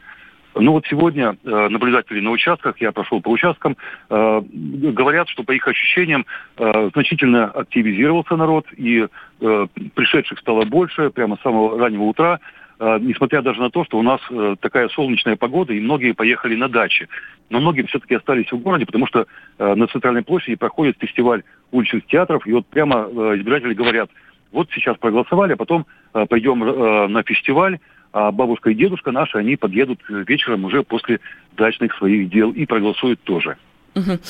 Ну 0.56 0.72
вот 0.72 0.86
сегодня 0.86 1.36
э, 1.44 1.68
наблюдатели 1.68 2.20
на 2.20 2.30
участках, 2.30 2.80
я 2.80 2.92
прошел 2.92 3.20
по 3.20 3.28
участкам, 3.28 3.76
э, 4.08 4.42
говорят, 4.50 5.28
что 5.28 5.42
по 5.42 5.52
их 5.52 5.66
ощущениям 5.66 6.26
э, 6.56 6.90
значительно 6.92 7.46
активизировался 7.46 8.36
народ, 8.36 8.66
и 8.76 9.06
э, 9.40 9.66
пришедших 9.94 10.38
стало 10.38 10.64
больше 10.64 11.10
прямо 11.10 11.36
с 11.36 11.42
самого 11.42 11.78
раннего 11.78 12.04
утра. 12.04 12.38
Э, 12.80 12.98
несмотря 13.00 13.42
даже 13.42 13.60
на 13.60 13.70
то, 13.70 13.84
что 13.84 13.98
у 13.98 14.02
нас 14.02 14.20
э, 14.30 14.56
такая 14.60 14.88
солнечная 14.88 15.36
погода, 15.36 15.72
и 15.72 15.80
многие 15.80 16.12
поехали 16.12 16.56
на 16.56 16.68
дачи. 16.68 17.08
Но 17.50 17.60
многие 17.60 17.86
все-таки 17.86 18.14
остались 18.14 18.50
в 18.50 18.58
городе, 18.58 18.84
потому 18.86 19.06
что 19.06 19.26
э, 19.58 19.74
на 19.74 19.86
центральной 19.86 20.22
площади 20.22 20.56
проходит 20.56 20.96
фестиваль 20.98 21.44
уличных 21.70 22.06
театров, 22.06 22.46
и 22.46 22.52
вот 22.52 22.66
прямо 22.66 23.08
избиратели 23.36 23.74
говорят, 23.74 24.10
вот 24.52 24.68
сейчас 24.72 24.96
проголосовали, 24.96 25.54
а 25.54 25.56
потом 25.56 25.86
пойдем 26.12 26.60
на 26.60 27.22
фестиваль, 27.24 27.80
а 28.12 28.30
бабушка 28.30 28.70
и 28.70 28.74
дедушка 28.74 29.10
наши, 29.10 29.36
они 29.36 29.56
подъедут 29.56 29.98
вечером 30.08 30.64
уже 30.64 30.84
после 30.84 31.18
дачных 31.56 31.92
своих 31.96 32.30
дел 32.30 32.52
и 32.52 32.64
проголосуют 32.64 33.20
тоже. 33.22 33.56
Угу. 33.96 34.20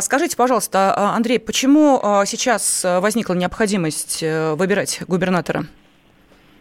Скажите, 0.00 0.36
пожалуйста, 0.36 0.94
Андрей, 1.16 1.40
почему 1.40 2.00
сейчас 2.26 2.84
возникла 2.84 3.34
необходимость 3.34 4.22
выбирать 4.22 5.02
губернатора? 5.08 5.64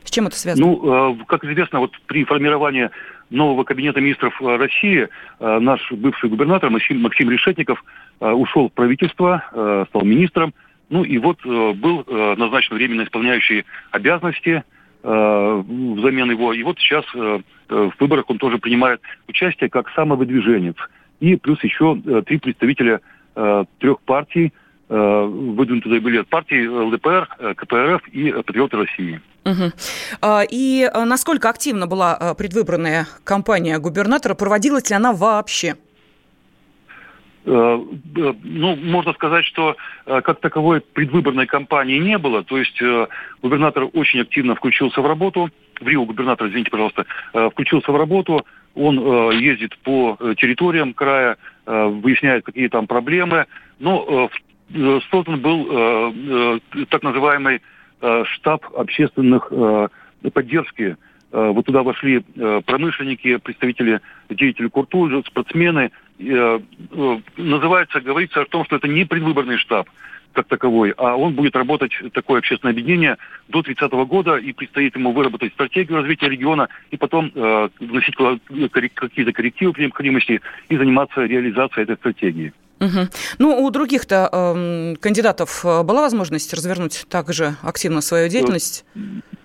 С 0.04 0.12
чем 0.12 0.28
это 0.28 0.38
связано? 0.38 0.68
Ну, 0.68 1.14
э, 1.14 1.26
как 1.28 1.44
известно, 1.46 1.80
вот 1.80 1.92
при 2.08 2.26
формировании 2.26 2.90
нового 3.30 3.64
кабинета 3.64 4.02
министров 4.02 4.40
э, 4.42 4.58
России 4.58 5.08
э, 5.40 5.60
наш 5.60 5.92
бывший 5.92 6.30
губернатор 6.30 6.70
Максим, 6.70 7.30
Решетников 7.30 7.84
ушел 8.20 8.70
в 8.70 8.74
правительство, 8.74 9.86
стал 9.90 10.04
министром. 10.04 10.54
Ну 10.90 11.04
и 11.04 11.18
вот 11.18 11.44
был 11.44 12.06
назначен 12.08 12.76
временно 12.76 13.04
исполняющий 13.04 13.66
обязанности 13.92 14.64
взамен 15.02 16.32
его. 16.32 16.54
И 16.54 16.64
вот 16.64 16.80
сейчас 16.80 17.04
в 17.14 17.92
выборах 18.00 18.30
он 18.30 18.38
тоже 18.38 18.60
принимает 18.60 19.02
участие 19.28 19.70
как 19.70 19.90
самовыдвиженец. 19.90 20.76
И 21.20 21.36
плюс 21.36 21.62
еще 21.64 22.00
три 22.26 22.38
представителя 22.38 23.02
трех 23.80 24.00
партий, 24.06 24.54
выдвинутые 24.90 26.02
были 26.02 26.18
от 26.18 26.28
партии 26.28 26.68
ЛДПР, 26.68 27.56
КПРФ 27.56 28.08
и 28.10 28.32
Патриоты 28.32 28.78
России. 28.78 29.22
Угу. 29.46 29.72
И 30.52 30.90
насколько 30.94 31.50
активна 31.50 31.88
была 31.88 32.36
предвыборная 32.38 33.08
кампания 33.24 33.80
губернатора? 33.80 34.36
Проводилась 34.36 34.90
ли 34.90 34.96
она 34.96 35.14
вообще? 35.14 35.76
Э, 37.46 37.78
ну, 38.44 38.76
можно 38.76 39.14
сказать, 39.14 39.46
что 39.46 39.76
э, 40.06 40.22
как 40.22 40.40
таковой 40.40 40.82
предвыборной 40.82 41.46
кампании 41.46 41.98
не 41.98 42.18
было. 42.18 42.44
То 42.44 42.58
есть 42.58 42.82
э, 42.82 43.08
губернатор 43.42 43.88
очень 43.94 44.22
активно 44.22 44.56
включился 44.56 45.02
в 45.02 45.06
работу. 45.06 45.50
В 45.82 45.88
Рио 45.88 46.06
губернатор, 46.06 46.48
извините, 46.48 46.72
пожалуйста, 46.72 47.06
включился 47.52 47.92
в 47.92 47.98
работу. 47.98 48.46
Он 48.76 49.32
ездит 49.32 49.78
по 49.80 50.18
территориям 50.38 50.94
края, 50.94 51.38
выясняет, 51.66 52.46
какие 52.46 52.68
там 52.70 52.88
проблемы. 52.88 53.48
Но 53.80 54.30
создан 55.10 55.40
был 55.42 56.60
так 56.90 57.04
называемый 57.04 57.62
Э, 58.06 58.26
штаб 58.26 58.66
общественных 58.76 59.48
э, 59.50 59.88
поддержки. 60.34 60.98
Э, 61.32 61.52
вот 61.52 61.66
туда 61.66 61.84
вошли 61.84 62.20
промышленники, 62.66 63.38
представители 63.38 64.02
деятели 64.30 64.68
культуры, 64.68 65.24
спортсмены. 65.26 65.92
Называется, 67.38 68.02
говорится 68.02 68.42
о 68.42 68.46
том, 68.46 68.66
что 68.66 68.76
это 68.76 68.90
не 68.90 69.06
предвыборный 69.06 69.58
штаб 69.58 69.90
как 70.34 70.48
таковой, 70.48 70.94
а 70.98 71.16
он 71.16 71.34
будет 71.34 71.56
работать, 71.56 71.94
такое 72.12 72.40
общественное 72.40 72.74
объединение, 72.74 73.18
до 73.48 73.62
30 73.62 73.92
года, 74.08 74.36
и 74.36 74.52
предстоит 74.52 74.96
ему 74.96 75.12
выработать 75.14 75.54
стратегию 75.54 76.00
развития 76.00 76.28
региона, 76.28 76.68
и 76.92 76.98
потом 76.98 77.32
э, 77.34 77.70
вносить 77.80 78.16
какие-то 78.16 79.32
коррективы 79.32 79.74
при 79.74 79.84
необходимости 79.84 80.42
и 80.68 80.76
заниматься 80.76 81.24
реализацией 81.24 81.84
этой 81.84 81.96
стратегии. 81.96 82.52
Угу. 82.84 83.08
Ну, 83.40 83.64
у 83.64 83.70
других-то 83.72 84.30
э, 84.32 84.96
кандидатов 85.00 85.64
э, 85.64 85.84
была 85.84 86.02
возможность 86.02 86.54
развернуть 86.54 87.06
также 87.10 87.56
активно 87.62 88.02
свою 88.02 88.30
деятельность? 88.30 88.86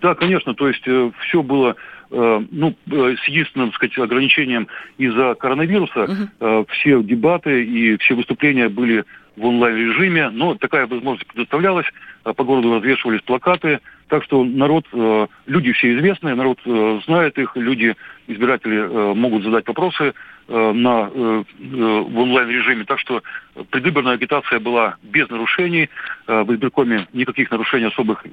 Да, 0.00 0.14
конечно. 0.14 0.54
То 0.54 0.68
есть 0.68 0.83
э, 0.87 1.11
все 1.21 1.42
было 1.42 1.76
э, 2.11 2.40
ну, 2.50 2.75
э, 2.90 3.16
с 3.23 3.28
единственным, 3.28 3.73
сказать, 3.73 3.97
ограничением 3.99 4.68
из-за 4.99 5.35
коронавируса. 5.35 6.04
Угу. 6.04 6.28
Э, 6.40 6.64
все 6.71 7.02
дебаты 7.02 7.64
и 7.64 7.97
все 7.99 8.14
выступления 8.14 8.68
были 8.68 9.04
в 9.37 9.45
онлайн-режиме, 9.45 10.30
но 10.30 10.54
такая 10.57 10.87
возможность 10.87 11.26
предоставлялась. 11.28 11.87
Э, 12.25 12.33
по 12.33 12.45
городу 12.45 12.75
развешивались 12.75 13.23
плакаты. 13.23 13.80
Так 14.09 14.25
что 14.25 14.45
народ, 14.45 14.87
э, 14.92 15.26
люди 15.47 15.73
все 15.73 15.97
известные, 15.97 16.35
народ 16.35 16.59
э, 16.64 17.00
знает 17.07 17.38
их, 17.38 17.57
люди, 17.57 17.95
избиратели 18.26 19.14
могут 19.14 19.45
задать 19.45 19.66
вопросы 19.66 20.12
на, 20.49 21.11
в 21.11 22.19
онлайн-режиме. 22.19 22.85
Так 22.85 22.99
что 22.99 23.23
предвыборная 23.71 24.14
агитация 24.14 24.61
была 24.61 24.97
без 25.02 25.28
нарушений. 25.28 25.90
В 26.26 26.55
избиркоме 26.55 27.07
никаких 27.12 27.50
нарушений 27.50 27.87
особых 27.87 28.25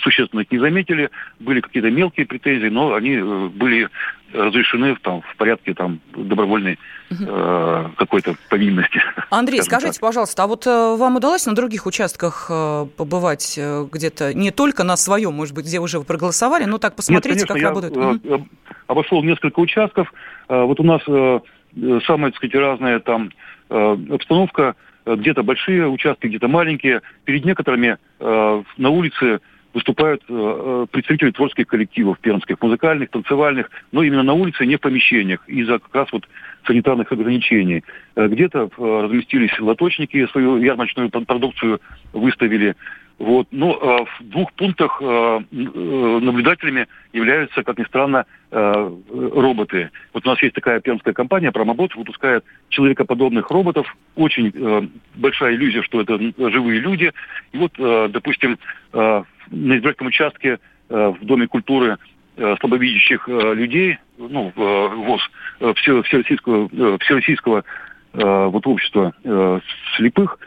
существенных 0.00 0.50
не 0.50 0.58
заметили. 0.58 1.10
Были 1.38 1.60
какие-то 1.60 1.90
мелкие 1.90 2.26
претензии, 2.26 2.68
но 2.68 2.94
они 2.94 3.18
были 3.50 3.88
разрешены 4.34 4.96
там, 4.96 5.22
в 5.22 5.36
порядке 5.36 5.74
там, 5.74 6.00
добровольной 6.14 6.78
э, 7.10 7.88
какой-то 7.96 8.34
повинности. 8.50 9.00
Андрей, 9.30 9.62
скажите, 9.62 9.92
так. 9.92 10.00
пожалуйста, 10.00 10.42
а 10.42 10.46
вот 10.46 10.66
э, 10.66 10.96
вам 10.96 11.16
удалось 11.16 11.46
на 11.46 11.54
других 11.54 11.86
участках 11.86 12.46
э, 12.50 12.86
побывать 12.96 13.54
э, 13.56 13.86
где-то 13.90 14.34
не 14.34 14.50
только 14.50 14.82
на 14.82 14.96
своем, 14.96 15.34
может 15.34 15.54
быть, 15.54 15.66
где 15.66 15.78
уже 15.78 15.98
вы 15.98 16.04
проголосовали, 16.04 16.64
но 16.64 16.78
так 16.78 16.96
посмотрите, 16.96 17.40
Нет, 17.40 17.48
конечно, 17.48 17.68
как 17.70 17.84
работают? 17.84 18.24
Я, 18.24 18.34
угу. 18.34 18.48
обошел 18.88 19.22
несколько 19.22 19.60
участков. 19.60 20.12
Э, 20.48 20.62
вот 20.64 20.80
у 20.80 20.84
нас 20.84 21.02
э, 21.06 21.40
самая, 22.06 22.30
так 22.30 22.36
сказать, 22.36 22.54
разная 22.54 23.00
там 23.00 23.30
э, 23.70 23.96
обстановка. 24.10 24.76
Где-то 25.06 25.42
большие 25.42 25.86
участки, 25.86 26.28
где-то 26.28 26.48
маленькие. 26.48 27.02
Перед 27.24 27.44
некоторыми 27.44 27.98
э, 28.20 28.62
на 28.78 28.88
улице 28.88 29.40
выступают 29.74 30.22
э, 30.22 30.24
э, 30.28 30.86
представители 30.90 31.32
творческих 31.32 31.66
коллективов 31.66 32.18
пермских, 32.20 32.56
музыкальных, 32.62 33.10
танцевальных, 33.10 33.70
но 33.90 34.02
именно 34.04 34.22
на 34.22 34.32
улице, 34.32 34.64
не 34.64 34.76
в 34.76 34.80
помещениях, 34.80 35.46
из-за 35.48 35.80
как 35.80 35.94
раз 35.94 36.12
вот 36.12 36.26
санитарных 36.66 37.10
ограничений. 37.10 37.82
Э, 38.14 38.28
где-то 38.28 38.70
разместились 38.78 39.58
лоточники, 39.58 40.26
свою 40.28 40.58
ярмарочную 40.58 41.10
продукцию 41.10 41.80
выставили. 42.12 42.76
Вот. 43.18 43.46
Но 43.52 43.72
э, 43.72 44.04
в 44.18 44.28
двух 44.28 44.52
пунктах 44.54 44.98
э, 45.00 45.40
наблюдателями 45.50 46.88
являются, 47.12 47.62
как 47.62 47.78
ни 47.78 47.84
странно, 47.84 48.26
э, 48.50 48.90
роботы. 49.10 49.90
Вот 50.12 50.26
у 50.26 50.28
нас 50.28 50.42
есть 50.42 50.54
такая 50.54 50.80
пермская 50.80 51.14
компания, 51.14 51.52
Промобот, 51.52 51.94
выпускает 51.94 52.44
человекоподобных 52.70 53.50
роботов. 53.50 53.96
Очень 54.16 54.52
э, 54.54 54.82
большая 55.14 55.54
иллюзия, 55.54 55.82
что 55.82 56.00
это 56.00 56.18
живые 56.50 56.80
люди. 56.80 57.12
И 57.52 57.58
вот, 57.58 57.72
э, 57.78 58.08
допустим, 58.10 58.58
э, 58.92 59.22
на 59.50 59.76
избирательном 59.76 60.08
участке 60.08 60.58
э, 60.88 61.14
в 61.20 61.24
Доме 61.24 61.46
культуры 61.46 61.98
э, 62.36 62.56
слабовидящих 62.60 63.28
э, 63.28 63.54
людей 63.54 63.98
ну, 64.18 64.52
ВОЗ, 64.54 65.22
Всероссийского, 65.76 66.98
Всероссийского 66.98 67.64
вот 68.12 68.64
общества 68.68 69.12
слепых, 69.96 70.38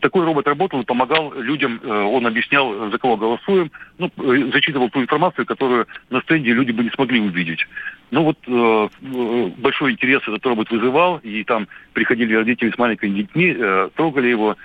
такой 0.00 0.24
робот 0.24 0.46
работал 0.46 0.80
и 0.80 0.84
помогал 0.84 1.34
людям, 1.34 1.80
он 1.84 2.26
объяснял, 2.26 2.90
за 2.90 2.98
кого 2.98 3.16
голосуем, 3.16 3.70
ну, 3.98 4.10
зачитывал 4.52 4.88
ту 4.88 5.02
информацию, 5.02 5.44
которую 5.44 5.86
на 6.08 6.20
стенде 6.22 6.52
люди 6.52 6.72
бы 6.72 6.82
не 6.82 6.90
смогли 6.90 7.20
увидеть. 7.20 7.66
Ну 8.10 8.24
вот 8.24 8.38
э, 8.46 9.50
большой 9.58 9.92
интерес 9.92 10.22
этот 10.22 10.44
робот 10.44 10.70
вызывал, 10.70 11.18
и 11.18 11.44
там 11.44 11.68
приходили 11.92 12.34
родители 12.34 12.70
с 12.70 12.78
маленькими 12.78 13.18
детьми, 13.20 13.54
э, 13.56 13.88
трогали 13.94 14.28
его, 14.28 14.56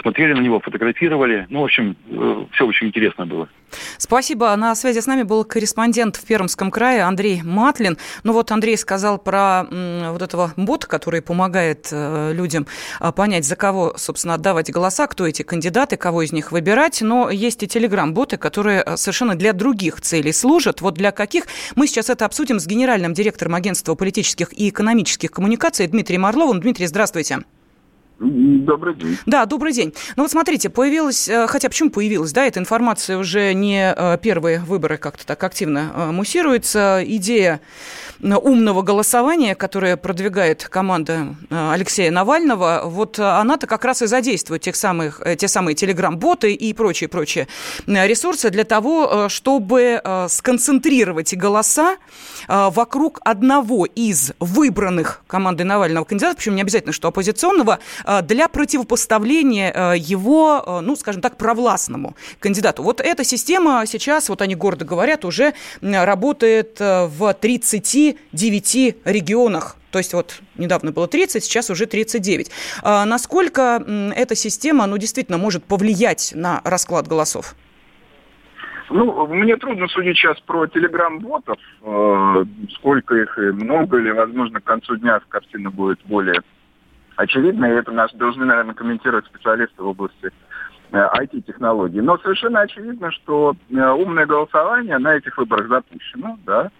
смотрели 0.00 0.32
на 0.32 0.40
него, 0.40 0.60
фотографировали. 0.60 1.46
Ну, 1.50 1.60
в 1.60 1.64
общем, 1.64 1.96
э, 2.08 2.44
все 2.52 2.66
очень 2.66 2.88
интересно 2.88 3.26
было. 3.26 3.48
Спасибо. 3.98 4.54
На 4.56 4.74
связи 4.74 5.00
с 5.00 5.06
нами 5.06 5.22
был 5.22 5.44
корреспондент 5.44 6.16
в 6.16 6.24
Пермском 6.24 6.70
крае 6.70 7.02
Андрей 7.02 7.42
Матлин. 7.42 7.96
Ну 8.22 8.32
вот 8.32 8.50
Андрей 8.52 8.76
сказал 8.76 9.18
про 9.18 9.64
вот 9.64 10.22
этого 10.22 10.52
бота, 10.56 10.86
который 10.86 11.22
помогает 11.22 11.88
э, 11.90 12.32
людям 12.32 12.66
э, 13.00 13.12
понять, 13.12 13.44
за 13.44 13.56
кого, 13.56 13.94
собственно, 13.96 14.34
отдавать 14.34 14.70
голоса, 14.70 15.06
кто 15.06 15.26
эти 15.26 15.42
кандидаты, 15.42 15.96
кого 15.96 16.22
из 16.22 16.32
них 16.32 16.52
выбирать. 16.52 17.02
Но 17.02 17.30
есть 17.30 17.62
и 17.62 17.68
телеграм-боты, 17.68 18.36
которые 18.36 18.84
совершенно 18.96 19.34
для 19.34 19.52
других 19.52 20.00
целей 20.00 20.32
служат. 20.32 20.80
Вот 20.80 20.94
для 20.94 21.10
каких? 21.10 21.46
Мы 21.74 21.86
сейчас 21.86 22.10
это 22.10 22.24
обсудим 22.24 22.60
с 22.60 22.66
генеральным 22.66 23.14
директором 23.14 23.54
агентства 23.54 23.94
политических 23.94 24.52
и 24.52 24.68
экономических 24.68 25.30
коммуникаций 25.30 25.86
Дмитрием 25.86 26.26
Орловым. 26.26 26.60
Дмитрий, 26.60 26.86
здравствуйте. 26.86 27.40
Добрый 28.18 28.94
день. 28.94 29.18
Да, 29.26 29.44
добрый 29.44 29.72
день. 29.74 29.92
Ну 30.16 30.22
вот 30.22 30.30
смотрите, 30.30 30.70
появилась, 30.70 31.28
э, 31.28 31.46
хотя 31.48 31.68
почему 31.68 31.90
появилась, 31.90 32.32
да, 32.32 32.46
эта 32.46 32.58
информация 32.58 33.18
уже 33.18 33.52
не 33.52 33.92
э, 33.94 34.16
первые 34.22 34.60
выборы 34.60 34.96
как-то 34.96 35.26
так 35.26 35.44
активно 35.44 35.92
э, 35.94 36.10
муссируется. 36.12 37.02
Идея 37.04 37.60
умного 38.22 38.80
голосования, 38.80 39.54
которое 39.54 39.98
продвигает 39.98 40.66
команда 40.70 41.36
Алексея 41.50 42.10
Навального, 42.10 42.84
вот 42.86 43.18
она-то 43.18 43.66
как 43.66 43.84
раз 43.84 44.00
и 44.00 44.06
задействует 44.06 44.62
тех 44.62 44.74
самых, 44.74 45.20
те 45.36 45.48
самые 45.48 45.74
телеграм-боты 45.74 46.54
и 46.54 46.72
прочие-прочие 46.72 47.46
ресурсы 47.86 48.48
для 48.48 48.64
того, 48.64 49.28
чтобы 49.28 50.00
сконцентрировать 50.30 51.36
голоса 51.36 51.96
вокруг 52.48 53.20
одного 53.22 53.84
из 53.84 54.32
выбранных 54.40 55.20
командой 55.26 55.64
Навального 55.64 56.04
кандидатов, 56.04 56.38
причем 56.38 56.54
не 56.54 56.62
обязательно, 56.62 56.94
что 56.94 57.08
оппозиционного, 57.08 57.80
для 58.22 58.48
противопоставления 58.48 59.72
э, 59.72 59.98
его, 59.98 60.62
э, 60.64 60.80
ну, 60.80 60.96
скажем 60.96 61.22
так, 61.22 61.36
провластному 61.36 62.16
кандидату. 62.38 62.82
Вот 62.82 63.00
эта 63.00 63.24
система 63.24 63.84
сейчас, 63.86 64.28
вот 64.28 64.42
они 64.42 64.54
гордо 64.54 64.84
говорят, 64.84 65.24
уже 65.24 65.54
работает 65.80 66.78
в 66.80 67.34
39 67.34 68.96
регионах 69.04 69.76
то 69.92 69.98
есть 69.98 70.12
вот 70.12 70.42
недавно 70.56 70.92
было 70.92 71.08
30, 71.08 71.42
сейчас 71.42 71.70
уже 71.70 71.86
39. 71.86 72.50
А 72.82 73.06
насколько 73.06 73.82
эта 74.14 74.34
система, 74.34 74.86
ну, 74.86 74.98
действительно 74.98 75.38
может 75.38 75.64
повлиять 75.64 76.32
на 76.34 76.60
расклад 76.64 77.08
голосов? 77.08 77.54
Ну, 78.90 79.26
мне 79.28 79.56
трудно 79.56 79.88
судить 79.88 80.18
сейчас 80.18 80.38
про 80.40 80.66
телеграм-ботов, 80.66 81.58
сколько 82.74 83.14
их 83.14 83.38
и 83.38 83.52
много 83.52 83.96
ли. 83.96 84.12
Возможно, 84.12 84.60
к 84.60 84.64
концу 84.64 84.96
дня 84.96 85.18
картина 85.30 85.70
будет 85.70 85.98
более 86.04 86.42
очевидно, 87.16 87.66
и 87.66 87.76
это 87.76 87.90
нас 87.92 88.12
должны, 88.14 88.44
наверное, 88.44 88.74
комментировать 88.74 89.26
специалисты 89.26 89.82
в 89.82 89.88
области 89.88 90.30
IT-технологий. 90.92 91.98
Э, 91.98 92.02
Но 92.02 92.18
совершенно 92.18 92.60
очевидно, 92.60 93.10
что 93.10 93.56
э, 93.70 93.90
умное 93.90 94.26
голосование 94.26 94.98
на 94.98 95.16
этих 95.16 95.36
выборах 95.36 95.68
запущено, 95.68 96.38
да, 96.44 96.70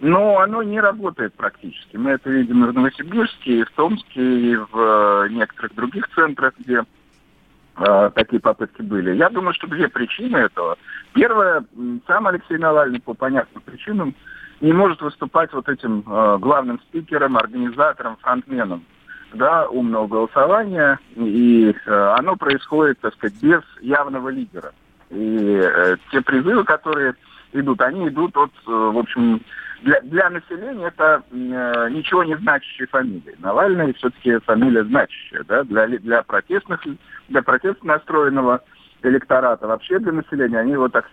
но 0.00 0.40
оно 0.40 0.62
не 0.62 0.80
работает 0.80 1.34
практически. 1.34 1.96
Мы 1.96 2.10
это 2.10 2.28
видим 2.28 2.64
и 2.64 2.68
в 2.68 2.74
Новосибирске, 2.74 3.60
и 3.60 3.64
в 3.64 3.70
Томске, 3.72 4.22
и 4.22 4.56
в 4.56 4.68
э, 4.74 5.28
некоторых 5.30 5.74
других 5.74 6.08
центрах, 6.14 6.54
где 6.58 6.82
такие 8.14 8.38
попытки 8.40 8.82
были. 8.82 9.16
Я 9.16 9.30
думаю, 9.30 9.52
что 9.52 9.66
две 9.66 9.88
причины 9.88 10.36
этого. 10.36 10.78
Первое, 11.12 11.64
сам 12.06 12.28
Алексей 12.28 12.56
Навальный 12.56 13.00
по 13.00 13.14
понятным 13.14 13.64
причинам 13.64 14.14
не 14.60 14.72
может 14.72 15.02
выступать 15.02 15.52
вот 15.52 15.68
этим 15.68 16.04
э, 16.06 16.38
главным 16.38 16.78
спикером, 16.82 17.36
организатором, 17.36 18.16
фронтменом 18.18 18.84
да, 19.34 19.68
умного 19.68 20.06
голосования, 20.06 20.98
и 21.16 21.74
э, 21.86 22.14
оно 22.18 22.36
происходит, 22.36 23.00
так 23.00 23.14
сказать, 23.14 23.40
без 23.42 23.62
явного 23.80 24.28
лидера. 24.28 24.72
И 25.10 25.60
э, 25.62 25.96
те 26.10 26.20
призывы, 26.20 26.64
которые 26.64 27.14
идут, 27.52 27.80
они 27.80 28.08
идут 28.08 28.36
от, 28.36 28.50
э, 28.66 28.70
в 28.70 28.98
общем, 28.98 29.40
для, 29.82 30.00
для 30.00 30.30
населения 30.30 30.86
это 30.86 31.22
э, 31.30 31.88
ничего 31.90 32.24
не 32.24 32.36
значащие 32.36 32.86
фамилии. 32.88 33.36
Навальный 33.38 33.92
все-таки 33.94 34.38
фамилия 34.38 34.84
значащая, 34.84 35.44
да, 35.44 35.62
для, 35.64 35.86
для 35.86 36.22
протестных, 36.22 36.80
для 37.28 37.42
протестно 37.42 37.94
настроенного 37.94 38.62
электората, 39.02 39.66
вообще 39.66 39.98
для 39.98 40.12
населения, 40.12 40.58
они 40.58 40.72
его 40.72 40.88
так 40.88 41.08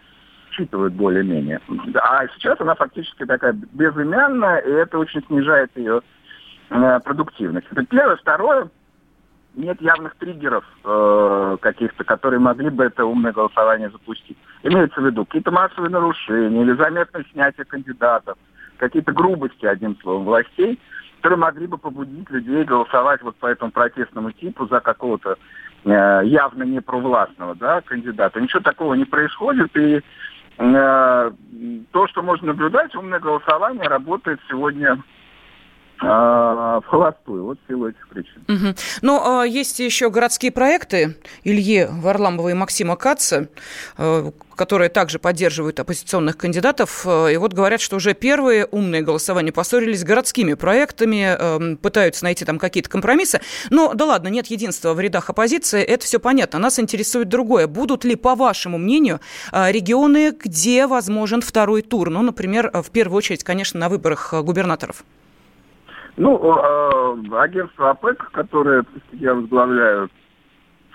считывают 0.52 0.93
более-менее. 0.93 1.60
А 1.95 2.28
сейчас 2.36 2.60
она 2.60 2.76
фактически 2.76 3.26
такая 3.26 3.54
безымянная, 3.54 4.60
и 4.60 4.72
это 4.72 4.98
очень 4.98 5.24
снижает 5.26 5.72
ее 5.76 6.02
продуктивность. 7.03 7.67
Это 7.71 7.86
первое. 7.86 8.15
Второе, 8.15 8.69
нет 9.55 9.81
явных 9.81 10.15
триггеров 10.15 10.63
э, 10.84 11.57
каких-то, 11.60 12.03
которые 12.03 12.39
могли 12.39 12.69
бы 12.69 12.86
это 12.86 13.05
умное 13.05 13.34
голосование 13.34 13.89
запустить. 13.89 14.38
Имеется 14.63 15.01
в 15.01 15.05
виду 15.05 15.25
какие-то 15.25 15.51
массовые 15.51 15.89
нарушения 15.89 16.62
или 16.62 16.73
заметное 16.73 17.25
снятие 17.31 17.65
кандидатов, 17.65 18.38
какие-то 18.77 19.12
грубости, 19.12 19.65
одним 19.65 19.97
словом, 20.01 20.25
властей, 20.25 20.79
которые 21.17 21.39
могли 21.39 21.67
бы 21.67 21.77
побудить 21.77 22.29
людей 22.29 22.63
голосовать 22.63 23.21
вот 23.21 23.36
по 23.36 23.47
этому 23.47 23.71
протестному 23.71 24.31
типу 24.31 24.67
за 24.67 24.79
какого-то 24.79 25.38
э, 25.84 26.21
явно 26.23 26.63
не 26.63 26.79
провластного 26.79 27.55
да, 27.55 27.81
кандидата. 27.81 28.39
Ничего 28.39 28.62
такого 28.62 28.93
не 28.93 29.05
происходит, 29.05 29.75
и 29.75 30.01
э, 30.57 31.31
то, 31.91 32.07
что 32.07 32.21
можно 32.23 32.47
наблюдать, 32.47 32.95
умное 32.95 33.19
голосование 33.19 33.88
работает 33.89 34.39
сегодня 34.49 34.97
в 36.02 36.84
холостую, 36.88 37.46
вот 37.46 37.60
в 37.64 37.68
силу 37.68 37.88
этих 37.88 38.08
причин. 38.08 38.42
Угу. 38.48 38.76
Но 39.04 39.44
э, 39.44 39.50
есть 39.50 39.80
еще 39.80 40.10
городские 40.10 40.52
проекты 40.52 41.16
Ильи 41.44 41.88
Варламова 41.90 42.50
и 42.50 42.54
Максима 42.54 42.96
Каца, 42.96 43.50
э, 43.98 44.32
которые 44.56 44.90
также 44.90 45.20
поддерживают 45.20 45.80
оппозиционных 45.80 46.38
кандидатов. 46.38 47.04
Э, 47.06 47.34
и 47.34 47.38
вот 47.38 47.54
говорят, 47.54 47.82
что 47.82 47.96
уже 47.96 48.14
первые 48.14 48.66
умные 48.66 49.02
голосования 49.02 49.52
поссорились 49.52 50.02
с 50.02 50.04
городскими 50.04 50.56
проектами, 50.56 51.36
э, 51.38 51.76
пытаются 51.78 52.24
найти 52.24 52.46
там 52.46 52.60
какие-то 52.60 52.90
компромиссы. 52.90 53.42
Но 53.70 53.94
да 53.94 54.06
ладно, 54.06 54.28
нет 54.28 54.48
единства 54.48 54.94
в 54.94 55.00
рядах 55.00 55.30
оппозиции, 55.30 55.82
это 55.82 56.06
все 56.06 56.20
понятно. 56.20 56.60
Нас 56.60 56.80
интересует 56.80 57.30
другое. 57.30 57.68
Будут 57.68 58.04
ли, 58.04 58.16
по 58.16 58.36
вашему 58.36 58.78
мнению, 58.78 59.20
э, 59.52 59.72
регионы, 59.72 60.32
где 60.32 60.88
возможен 60.88 61.42
второй 61.42 61.82
тур? 61.82 62.10
Ну, 62.10 62.22
например, 62.22 62.72
в 62.74 62.90
первую 62.92 63.18
очередь, 63.18 63.44
конечно, 63.44 63.80
на 63.80 63.90
выборах 63.90 64.34
губернаторов. 64.34 65.04
Ну, 66.17 66.38
э, 66.38 67.36
агентство 67.38 67.91
АПЭК, 67.91 68.32
которое 68.32 68.86
я 69.13 69.34
возглавляю, 69.34 70.10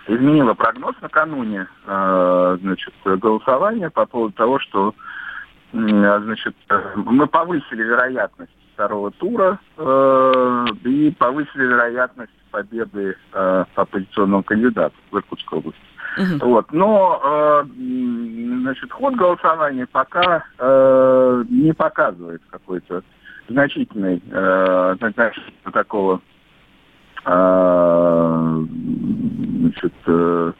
изменило 0.06 0.54
прогноз 0.54 0.94
накануне 1.00 1.66
э, 1.86 2.58
значит, 2.60 2.94
голосования 3.04 3.90
по 3.90 4.06
поводу 4.06 4.34
того, 4.34 4.58
что 4.60 4.94
значит, 5.72 6.54
мы 6.94 7.26
повысили 7.26 7.82
вероятность 7.82 8.52
второго 8.74 9.10
тура 9.10 9.58
э, 9.76 10.66
и 10.84 11.10
повысили 11.18 11.64
вероятность 11.64 12.32
победы 12.50 13.16
э, 13.32 13.64
оппозиционного 13.74 14.42
кандидата 14.42 14.94
в 15.10 15.16
Иркутской 15.16 15.58
области. 15.58 15.80
Uh-huh. 16.18 16.44
Вот. 16.44 16.72
Но 16.72 17.20
э, 17.22 17.64
значит, 18.62 18.92
ход 18.92 19.14
голосования 19.14 19.86
пока 19.86 20.44
э, 20.58 21.44
не 21.48 21.72
показывает 21.72 22.42
какой-то 22.50 23.02
значительной, 23.48 24.22
э, 24.30 24.96
такого 25.72 26.20
э, 27.24 28.64
значит, 29.60 29.94
э, 30.06 30.52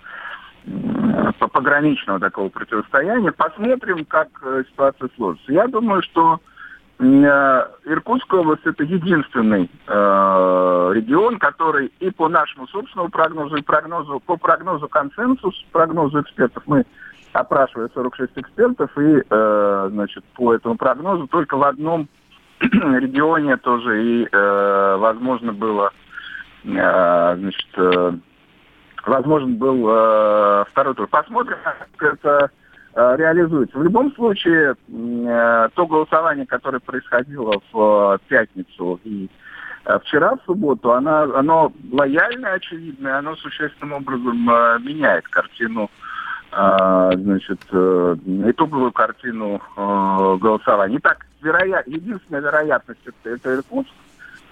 пограничного 1.53 2.19
такого 2.21 2.49
противостояния. 2.49 3.33
Посмотрим, 3.33 4.05
как 4.05 4.29
э, 4.43 4.65
ситуация 4.71 5.09
сложится. 5.17 5.53
Я 5.53 5.69
думаю, 5.69 6.03
что 6.03 6.41
э, 6.99 7.05
Иркутская 7.85 8.41
область 8.41 8.67
это 8.67 8.83
единственный 8.83 9.71
э, 9.87 10.91
регион, 10.95 11.39
который 11.39 11.93
и 12.01 12.11
по 12.11 12.29
нашему 12.29 12.67
собственному 12.69 13.11
прогнозу, 13.11 13.57
и 13.57 13.63
прогнозу, 13.63 14.21
по 14.21 14.37
прогнозу 14.37 14.89
консенсус, 14.89 15.55
прогнозу 15.73 16.21
экспертов, 16.21 16.63
мы 16.67 16.85
опрашивали 17.33 17.91
46 17.95 18.33
экспертов, 18.37 18.91
и 18.99 19.23
э, 19.29 19.89
значит, 19.93 20.25
по 20.35 20.55
этому 20.55 20.77
прогнозу 20.77 21.27
только 21.27 21.57
в 21.57 21.63
одном 21.63 22.09
регионе 22.61 23.57
тоже 23.59 24.03
и, 24.03 24.29
э, 24.31 24.97
возможно, 24.99 25.53
было, 25.53 25.93
э, 26.65 27.37
значит, 27.39 27.69
э, 27.77 28.13
возможно, 29.05 29.49
был 29.49 29.87
э, 29.89 30.65
второй 30.71 30.95
тур. 30.95 31.07
Посмотрим, 31.07 31.59
как 31.97 32.15
это 32.15 32.51
реализуется. 32.95 33.77
В 33.79 33.83
любом 33.83 34.11
случае, 34.15 34.75
то 34.87 35.87
голосование, 35.87 36.47
которое 36.47 36.81
происходило 36.81 37.61
в 37.71 38.19
пятницу 38.27 38.99
и 39.05 39.29
вчера, 40.01 40.37
в 40.37 40.41
субботу, 40.47 40.93
она, 40.93 41.25
оно 41.25 41.75
лояльное, 41.93 42.55
очевидное, 42.55 43.19
оно 43.19 43.37
существенным 43.37 43.97
образом 43.99 44.39
меняет 44.83 45.29
картину 45.29 45.91
значит, 46.51 47.61
итоговую 47.71 48.93
картину 48.93 49.61
голосования. 49.77 50.97
Итак, 50.97 51.27
вероят, 51.43 51.87
единственная 51.87 52.41
вероятность 52.41 53.01
это, 53.05 53.31
это 53.31 53.55
Иркутск, 53.55 53.93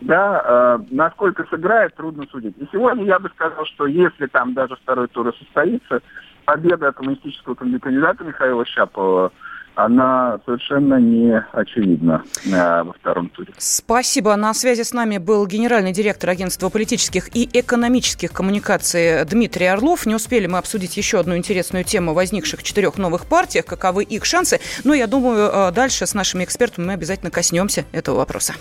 да, 0.01 0.43
э, 0.45 0.85
насколько 0.91 1.45
сыграет, 1.45 1.95
трудно 1.95 2.27
судить. 2.31 2.57
И 2.59 2.69
сегодня 2.73 3.05
я 3.05 3.19
бы 3.19 3.29
сказал, 3.31 3.65
что 3.67 3.87
если 3.87 4.27
там 4.27 4.55
даже 4.55 4.77
второй 4.77 5.09
тур 5.09 5.35
состоится, 5.37 6.01
победа 6.45 6.93
коммунистического 6.93 7.55
кандидата 7.55 8.25
Михаила 8.25 8.65
Щапова 8.67 9.33
она 9.75 10.39
совершенно 10.45 11.01
не 11.01 11.45
очевидна 11.53 12.23
э, 12.45 12.83
во 12.83 12.93
втором 12.93 13.29
туре. 13.29 13.53
Спасибо. 13.59 14.37
На 14.37 14.55
связи 14.55 14.83
с 14.83 14.93
нами 14.93 15.19
был 15.19 15.47
генеральный 15.47 15.93
директор 15.93 16.31
агентства 16.31 16.69
политических 16.69 17.35
и 17.35 17.49
экономических 17.53 18.33
коммуникаций 18.33 19.25
Дмитрий 19.25 19.67
Орлов. 19.67 20.07
Не 20.07 20.15
успели 20.15 20.47
мы 20.47 20.59
обсудить 20.59 20.97
еще 20.97 21.21
одну 21.21 21.37
интересную 21.37 21.85
тему 21.85 22.15
возникших 22.15 22.63
четырех 22.63 22.99
новых 22.99 23.27
партиях, 23.27 23.67
каковы 23.67 24.05
их 24.05 24.25
шансы. 24.25 24.61
Но 24.85 24.95
я 24.95 25.07
думаю, 25.07 25.51
э, 25.53 25.73
дальше 25.73 26.07
с 26.07 26.15
нашими 26.15 26.45
экспертами 26.45 26.87
мы 26.87 26.93
обязательно 26.93 27.31
коснемся 27.31 27.85
этого 27.93 28.17
вопроса. 28.17 28.55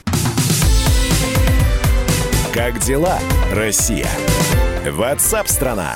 Как 2.54 2.80
дела, 2.80 3.18
Россия? 3.52 4.08
Ватсап-страна! 4.92 5.96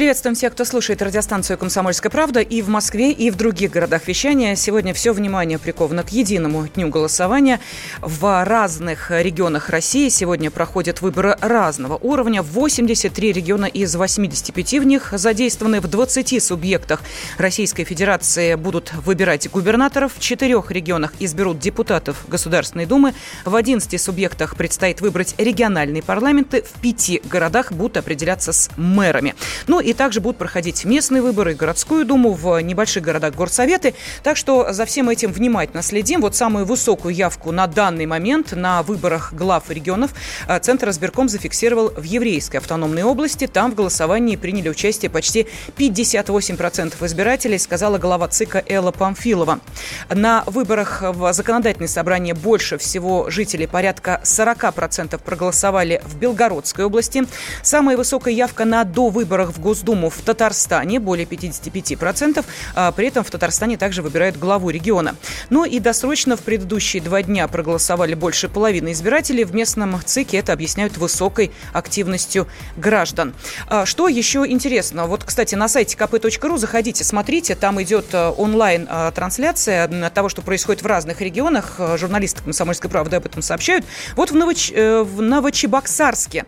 Приветствуем 0.00 0.34
всех, 0.34 0.54
кто 0.54 0.64
слушает 0.64 1.02
радиостанцию 1.02 1.58
«Комсомольская 1.58 2.08
правда» 2.08 2.40
и 2.40 2.62
в 2.62 2.70
Москве, 2.70 3.12
и 3.12 3.30
в 3.30 3.36
других 3.36 3.70
городах 3.70 4.08
вещания. 4.08 4.56
Сегодня 4.56 4.94
все 4.94 5.12
внимание 5.12 5.58
приковано 5.58 6.04
к 6.04 6.08
единому 6.08 6.66
дню 6.68 6.88
голосования. 6.88 7.60
В 8.00 8.42
разных 8.46 9.10
регионах 9.10 9.68
России 9.68 10.08
сегодня 10.08 10.50
проходят 10.50 11.02
выборы 11.02 11.36
разного 11.42 11.98
уровня. 11.98 12.40
83 12.40 13.30
региона 13.30 13.66
из 13.66 13.94
85 13.94 14.72
в 14.72 14.84
них 14.84 15.12
задействованы. 15.12 15.82
В 15.82 15.86
20 15.86 16.42
субъектах 16.42 17.02
Российской 17.36 17.84
Федерации 17.84 18.54
будут 18.54 18.94
выбирать 18.94 19.50
губернаторов. 19.50 20.14
В 20.16 20.20
четырех 20.20 20.70
регионах 20.70 21.12
изберут 21.18 21.58
депутатов 21.58 22.24
Государственной 22.26 22.86
Думы. 22.86 23.12
В 23.44 23.54
11 23.54 24.00
субъектах 24.00 24.56
предстоит 24.56 25.02
выбрать 25.02 25.34
региональные 25.36 26.02
парламенты. 26.02 26.62
В 26.62 26.80
пяти 26.80 27.20
городах 27.22 27.70
будут 27.72 27.98
определяться 27.98 28.54
с 28.54 28.70
мэрами. 28.78 29.34
Ну 29.66 29.78
и 29.80 29.89
также 29.94 30.20
будут 30.20 30.38
проходить 30.38 30.84
местные 30.84 31.22
выборы, 31.22 31.54
городскую 31.54 32.04
думу, 32.04 32.32
в 32.32 32.60
небольших 32.60 33.02
городах 33.02 33.34
горсоветы. 33.34 33.94
Так 34.22 34.36
что 34.36 34.72
за 34.72 34.84
всем 34.84 35.08
этим 35.08 35.32
внимательно 35.32 35.82
следим. 35.82 36.20
Вот 36.20 36.34
самую 36.36 36.64
высокую 36.64 37.14
явку 37.14 37.52
на 37.52 37.66
данный 37.66 38.06
момент 38.06 38.52
на 38.52 38.82
выборах 38.82 39.32
глав 39.32 39.70
регионов 39.70 40.12
э, 40.48 40.58
Центр 40.60 40.90
избирком 40.90 41.28
зафиксировал 41.28 41.90
в 41.96 42.02
Еврейской 42.02 42.56
автономной 42.56 43.02
области. 43.02 43.46
Там 43.46 43.72
в 43.72 43.74
голосовании 43.74 44.36
приняли 44.36 44.68
участие 44.68 45.10
почти 45.10 45.46
58% 45.76 46.94
избирателей, 47.06 47.58
сказала 47.58 47.98
глава 47.98 48.28
ЦИКа 48.28 48.62
Элла 48.68 48.92
Памфилова. 48.92 49.60
На 50.08 50.44
выборах 50.46 51.02
в 51.02 51.32
законодательное 51.32 51.88
собрание 51.88 52.34
больше 52.34 52.78
всего 52.78 53.30
жителей, 53.30 53.66
порядка 53.66 54.20
40% 54.24 55.20
проголосовали 55.22 56.02
в 56.04 56.16
Белгородской 56.16 56.84
области. 56.84 57.24
Самая 57.62 57.96
высокая 57.96 58.34
явка 58.34 58.64
на 58.64 58.84
довыборах 58.84 59.50
в 59.50 59.60
Госдуму 59.70 60.10
в 60.10 60.18
Татарстане, 60.22 60.98
более 60.98 61.26
55%. 61.26 62.44
А 62.74 62.90
при 62.90 63.06
этом 63.06 63.22
в 63.22 63.30
Татарстане 63.30 63.76
также 63.76 64.02
выбирают 64.02 64.36
главу 64.36 64.70
региона. 64.70 65.14
Ну 65.48 65.64
и 65.64 65.78
досрочно 65.78 66.36
в 66.36 66.40
предыдущие 66.40 67.00
два 67.00 67.22
дня 67.22 67.46
проголосовали 67.46 68.14
больше 68.14 68.48
половины 68.48 68.90
избирателей. 68.90 69.44
В 69.44 69.54
местном 69.54 70.00
ЦИКе 70.04 70.38
это 70.38 70.52
объясняют 70.52 70.96
высокой 70.96 71.52
активностью 71.72 72.48
граждан. 72.76 73.32
А 73.68 73.86
что 73.86 74.08
еще 74.08 74.44
интересно? 74.44 75.06
Вот, 75.06 75.22
кстати, 75.22 75.54
на 75.54 75.68
сайте 75.68 75.96
kp.ru 75.96 76.58
заходите, 76.58 77.04
смотрите, 77.04 77.54
там 77.54 77.80
идет 77.80 78.06
э, 78.12 78.30
онлайн-трансляция 78.36 80.10
того, 80.10 80.28
что 80.28 80.42
происходит 80.42 80.82
в 80.82 80.86
разных 80.86 81.20
регионах. 81.20 81.78
Журналисты 81.96 82.42
«Комсомольской 82.42 82.90
правды» 82.90 83.14
об 83.14 83.26
этом 83.26 83.40
сообщают. 83.40 83.84
Вот 84.16 84.32
в, 84.32 84.34
Новоч... 84.34 84.72
Э, 84.74 85.02
в 85.02 85.22
Новочебоксарске 85.22 86.44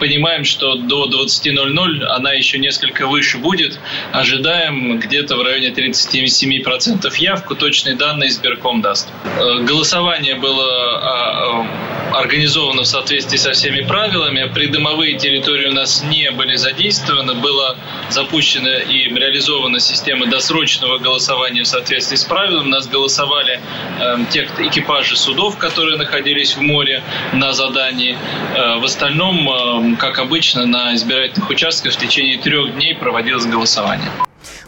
понимаем, 0.00 0.44
что 0.44 0.76
до 0.76 1.10
20.00 1.10 2.02
она 2.04 2.32
еще 2.32 2.58
несколько 2.58 3.06
выше 3.06 3.36
будет. 3.36 3.78
Ожидаем 4.10 4.98
где-то 4.98 5.36
в 5.36 5.42
районе 5.42 5.68
37% 5.68 7.14
явку. 7.18 7.56
Точные 7.56 7.94
данные 7.94 8.30
избирком 8.30 8.80
даст. 8.80 9.10
Э, 9.38 9.58
голосование 9.64 10.36
было 10.36 10.98
а, 11.02 11.66
организовано 12.14 12.82
в 12.82 12.86
соответствии 12.86 13.36
со 13.36 13.52
всеми 13.52 13.80
правилами. 13.80 14.50
Придомовые 14.52 15.16
территории 15.16 15.68
у 15.68 15.72
нас 15.72 16.02
не 16.02 16.30
были 16.30 16.56
задействованы. 16.56 17.34
Была 17.34 17.76
запущена 18.10 18.78
и 18.78 19.08
реализована 19.08 19.80
система 19.80 20.26
досрочного 20.26 20.98
голосования 20.98 21.62
в 21.62 21.66
соответствии 21.66 22.16
с 22.16 22.24
правилами. 22.24 22.66
У 22.66 22.70
нас 22.70 22.86
голосовали 22.86 23.60
э, 24.00 24.16
те 24.30 24.48
экипажи 24.58 25.16
судов, 25.16 25.58
которые 25.58 25.96
находились 25.96 26.56
в 26.56 26.60
море 26.60 27.02
на 27.32 27.52
задании. 27.52 28.16
Э, 28.54 28.78
в 28.78 28.84
остальном, 28.84 29.48
э, 29.48 29.96
как 29.96 30.18
обычно, 30.18 30.66
на 30.66 30.94
избирательных 30.94 31.50
участках 31.50 31.92
в 31.94 31.96
течение 31.96 32.38
трех 32.38 32.74
дней 32.74 32.94
проводилось 32.94 33.46
голосование. 33.46 34.10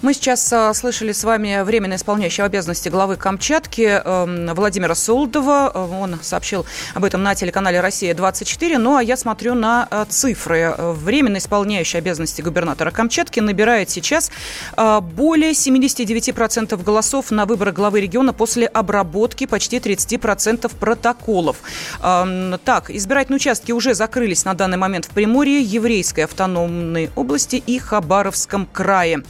Мы 0.04 0.12
сейчас 0.12 0.52
а, 0.52 0.74
слышали 0.74 1.12
с 1.12 1.24
вами 1.24 1.62
временно 1.62 1.94
исполняющего 1.94 2.44
обязанности 2.44 2.90
главы 2.90 3.16
Камчатки 3.16 4.02
э, 4.04 4.52
Владимира 4.52 4.94
Солдова. 4.94 5.70
Он 5.70 6.18
сообщил 6.20 6.66
об 6.92 7.06
этом 7.06 7.22
на 7.22 7.34
телеканале 7.34 7.80
«Россия-24». 7.80 8.76
Ну, 8.76 8.96
а 8.96 9.02
я 9.02 9.16
смотрю 9.16 9.54
на 9.54 9.88
э, 9.90 10.04
цифры. 10.06 10.74
Временно 10.76 11.38
исполняющий 11.38 11.96
обязанности 11.96 12.42
губернатора 12.42 12.90
Камчатки 12.90 13.40
набирает 13.40 13.88
сейчас 13.88 14.30
э, 14.76 15.00
более 15.00 15.52
79% 15.52 16.82
голосов 16.84 17.30
на 17.30 17.46
выборы 17.46 17.72
главы 17.72 18.02
региона 18.02 18.34
после 18.34 18.66
обработки 18.66 19.46
почти 19.46 19.78
30% 19.78 20.70
протоколов. 20.78 21.56
Э, 22.02 22.58
так, 22.62 22.90
избирательные 22.90 23.36
участки 23.36 23.72
уже 23.72 23.94
закрылись 23.94 24.44
на 24.44 24.52
данный 24.52 24.76
момент 24.76 25.06
в 25.06 25.12
Приморье, 25.12 25.62
Еврейской 25.62 26.24
автономной 26.24 27.08
области 27.16 27.56
и 27.56 27.78
Хабаровском 27.78 28.68
крае. 28.70 29.22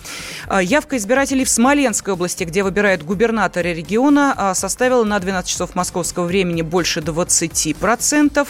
Явка 0.65 0.97
избирателей 0.97 1.45
в 1.45 1.51
Смоленской 1.51 2.15
области, 2.15 2.45
где 2.45 2.63
выбирают 2.63 3.03
губернатора 3.03 3.69
региона, 3.69 4.33
а, 4.35 4.55
составила 4.55 5.05
на 5.05 5.19
12 5.19 5.51
часов 5.51 5.75
московского 5.75 6.25
времени 6.25 6.63
больше 6.63 7.03
20%. 7.03 8.49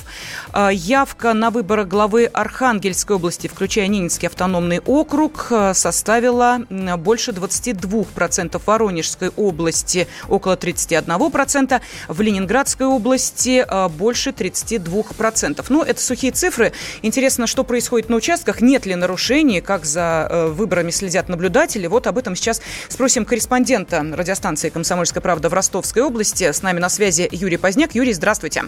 А, 0.52 0.70
явка 0.70 1.32
на 1.34 1.50
выборы 1.50 1.84
главы 1.84 2.26
Архангельской 2.26 3.16
области, 3.16 3.48
включая 3.48 3.88
Ненецкий 3.88 4.28
автономный 4.28 4.78
округ, 4.78 5.48
а, 5.50 5.74
составила 5.74 6.60
больше 6.98 7.32
22%. 7.32 8.62
В 8.62 8.68
Воронежской 8.68 9.30
области 9.30 10.06
около 10.28 10.56
31%. 10.56 11.82
В 12.06 12.20
Ленинградской 12.20 12.86
области 12.86 13.66
больше 13.98 14.30
32%. 14.30 15.68
Ну, 15.68 15.82
это 15.82 16.00
сухие 16.00 16.30
цифры. 16.30 16.72
Интересно, 17.02 17.48
что 17.48 17.64
происходит 17.64 18.08
на 18.08 18.16
участках, 18.16 18.60
нет 18.60 18.86
ли 18.86 18.94
нарушений, 18.94 19.60
как 19.60 19.84
за 19.84 20.28
э, 20.30 20.46
выборами 20.48 20.90
следят 20.90 21.28
наблюдатели. 21.28 21.88
Вот 21.88 22.03
вот 22.04 22.06
об 22.06 22.18
этом 22.18 22.34
сейчас 22.34 22.62
спросим 22.88 23.24
корреспондента 23.24 24.04
радиостанции 24.12 24.68
«Комсомольская 24.68 25.22
правда» 25.22 25.48
в 25.48 25.54
Ростовской 25.54 26.02
области. 26.02 26.52
С 26.52 26.62
нами 26.62 26.78
на 26.78 26.88
связи 26.88 27.28
Юрий 27.30 27.56
Поздняк. 27.56 27.94
Юрий, 27.94 28.12
здравствуйте. 28.12 28.64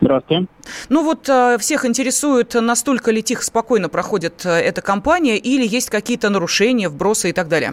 Здравствуйте. 0.00 0.46
Ну 0.90 1.02
вот 1.02 1.28
э, 1.28 1.56
всех 1.58 1.86
интересует, 1.86 2.54
настолько 2.54 3.10
ли 3.10 3.22
тихо, 3.22 3.42
спокойно 3.42 3.88
проходит 3.88 4.44
э, 4.44 4.50
эта 4.50 4.82
кампания 4.82 5.38
или 5.38 5.66
есть 5.66 5.88
какие-то 5.88 6.28
нарушения, 6.28 6.90
вбросы 6.90 7.30
и 7.30 7.32
так 7.32 7.48
далее? 7.48 7.72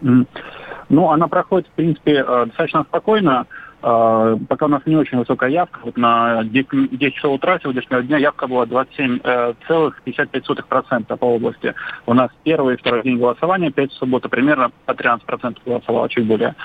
Ну, 0.00 1.10
она 1.10 1.28
проходит, 1.28 1.68
в 1.68 1.72
принципе, 1.72 2.24
э, 2.26 2.46
достаточно 2.46 2.84
спокойно. 2.84 3.46
А, 3.80 4.36
пока 4.48 4.66
у 4.66 4.68
нас 4.68 4.82
не 4.86 4.96
очень 4.96 5.18
высокая 5.18 5.50
явка, 5.50 5.78
вот 5.84 5.96
на 5.96 6.42
10, 6.44 6.98
10 6.98 7.14
часов 7.14 7.34
утра 7.34 7.60
сегодняшнего 7.60 8.02
дня 8.02 8.18
явка 8.18 8.48
была 8.48 8.64
27,55% 8.64 11.04
э, 11.08 11.16
по 11.16 11.24
области. 11.24 11.74
У 12.06 12.14
нас 12.14 12.30
первый 12.42 12.74
и 12.74 12.76
второй 12.76 13.02
день 13.02 13.18
голосования, 13.18 13.70
5 13.70 13.92
в 13.92 13.94
субботу, 13.94 14.28
примерно 14.28 14.72
по 14.86 14.92
13% 14.92 15.58
голосовало, 15.64 16.08
чуть 16.08 16.26
более. 16.26 16.56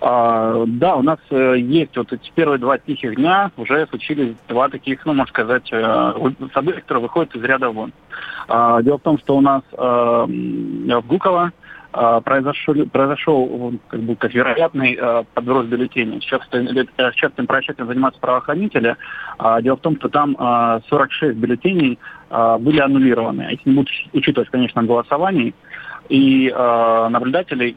А, 0.00 0.64
да, 0.66 0.96
у 0.96 1.02
нас 1.02 1.18
э, 1.30 1.58
есть 1.58 1.96
вот 1.96 2.12
эти 2.12 2.30
первые 2.34 2.58
два 2.58 2.76
тихих 2.76 3.16
дня, 3.16 3.50
уже 3.56 3.86
случились 3.86 4.36
два 4.48 4.68
таких, 4.68 5.06
ну, 5.06 5.14
можно 5.14 5.32
сказать, 5.32 5.72
э, 5.72 6.12
события, 6.52 6.82
которые 6.82 7.02
выходят 7.02 7.34
из 7.34 7.42
ряда 7.42 7.70
вон. 7.70 7.94
А, 8.46 8.82
дело 8.82 8.98
в 8.98 9.02
том, 9.02 9.18
что 9.18 9.36
у 9.36 9.40
нас 9.40 9.62
в 9.72 10.28
Гуково 11.06 11.44
а, 11.44 11.50
произошел, 12.24 12.74
произошел 12.86 13.74
как 13.88 14.00
бы, 14.00 14.16
как 14.16 14.34
вероятный 14.34 14.98
э, 15.00 15.24
подброс 15.34 15.66
бюллетеней. 15.66 16.20
Сейчас, 16.20 16.42
сейчас 16.50 17.32
этим 17.32 17.46
происшествием 17.46 17.88
занимаются 17.88 18.20
правоохранители. 18.20 18.96
А, 19.38 19.60
дело 19.62 19.76
в 19.76 19.80
том, 19.80 19.96
что 19.96 20.08
там 20.08 20.36
46 20.88 21.36
бюллетеней 21.36 21.98
были 22.30 22.80
аннулированы. 22.80 23.42
Если 23.50 23.70
не 23.70 23.76
будут 23.76 23.90
учитывать, 24.12 24.50
конечно, 24.50 24.82
голосований. 24.82 25.54
И 26.08 26.50
наблюдателей, 26.50 27.76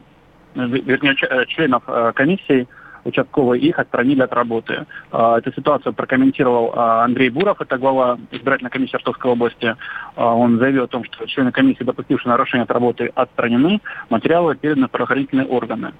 вернее, 0.54 1.16
членов 1.46 1.82
комиссии, 2.14 2.66
участковые, 3.04 3.62
их 3.62 3.78
отстранили 3.78 4.22
от 4.22 4.32
работы. 4.32 4.86
А, 5.10 5.38
эту 5.38 5.52
ситуацию 5.52 5.92
прокомментировал 5.92 6.72
а, 6.74 7.04
Андрей 7.04 7.30
Буров, 7.30 7.60
это 7.60 7.78
глава 7.78 8.18
избирательной 8.30 8.70
комиссии 8.70 8.94
Ростовской 8.94 9.30
области. 9.30 9.76
А, 10.16 10.34
он 10.34 10.58
заявил 10.58 10.84
о 10.84 10.88
том, 10.88 11.04
что 11.04 11.26
члены 11.26 11.52
комиссии, 11.52 11.84
допустившие 11.84 12.30
нарушение 12.30 12.64
от 12.64 12.70
работы, 12.70 13.10
отстранены, 13.14 13.80
материалы 14.10 14.56
переданы 14.56 14.88
в 14.88 14.90
правоохранительные 14.90 15.46
органы. 15.46 15.92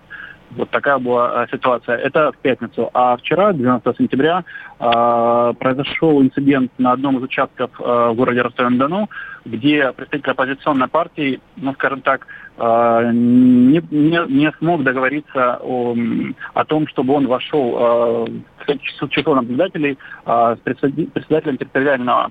Вот 0.56 0.70
такая 0.70 0.98
была 0.98 1.46
ситуация. 1.50 1.96
Это 1.96 2.32
в 2.32 2.38
пятницу. 2.38 2.90
А 2.92 3.16
вчера, 3.16 3.52
12 3.52 3.96
сентября, 3.96 4.44
произошел 4.78 6.22
инцидент 6.22 6.70
на 6.78 6.92
одном 6.92 7.18
из 7.18 7.22
участков 7.22 7.70
в 7.78 8.14
городе 8.14 8.42
Ростове-на-Дону, 8.42 9.08
где 9.44 9.92
представитель 9.92 10.32
оппозиционной 10.32 10.88
партии, 10.88 11.40
ну, 11.56 11.72
скажем 11.74 12.02
так, 12.02 12.26
не, 12.58 13.82
не, 13.90 14.32
не 14.32 14.52
смог 14.58 14.82
договориться 14.82 15.58
о, 15.62 15.96
о 16.54 16.64
том, 16.64 16.86
чтобы 16.88 17.14
он 17.14 17.26
вошел 17.26 18.26
в 18.66 19.08
число 19.08 19.34
наблюдателей 19.34 19.98
с 20.26 20.58
председателем 20.62 21.56
территориального 21.56 22.30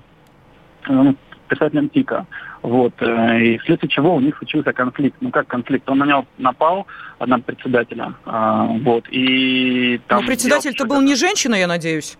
ну, 0.88 1.16
председателем 1.48 1.88
ТИКа. 1.90 2.26
Вот. 2.62 2.94
Э, 3.00 3.40
и 3.40 3.58
вследствие 3.58 3.90
чего 3.90 4.14
у 4.14 4.20
них 4.20 4.36
случился 4.38 4.72
конфликт. 4.72 5.16
Ну 5.20 5.30
как 5.30 5.46
конфликт? 5.46 5.88
Он 5.88 5.98
на 5.98 6.06
него 6.06 6.26
напал, 6.38 6.86
на 7.18 7.38
председателя. 7.38 8.14
Вот. 8.24 9.04
И 9.10 10.00
там 10.08 10.20
Но 10.20 10.26
председатель-то 10.26 10.86
был 10.86 11.00
не 11.02 11.14
женщина, 11.14 11.54
я 11.54 11.66
надеюсь? 11.66 12.16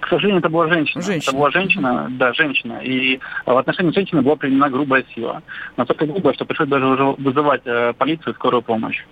К 0.00 0.08
сожалению, 0.08 0.40
это 0.40 0.48
была 0.48 0.66
женщина. 0.68 1.02
женщина. 1.02 1.30
Это 1.30 1.38
была 1.38 1.50
женщина, 1.50 2.06
да, 2.10 2.32
женщина. 2.32 2.80
И 2.82 3.20
в 3.46 3.56
отношении 3.56 3.92
женщины 3.92 4.22
была 4.22 4.36
применена 4.36 4.70
грубая 4.70 5.04
сила. 5.14 5.42
Настолько 5.76 6.06
грубая, 6.06 6.34
что 6.34 6.44
пришлось 6.44 6.68
даже 6.68 6.86
уже 6.86 7.04
вызывать 7.04 7.62
э, 7.64 7.92
полицию 7.92 8.32
и 8.32 8.36
скорую 8.36 8.62
помощь. 8.62 9.04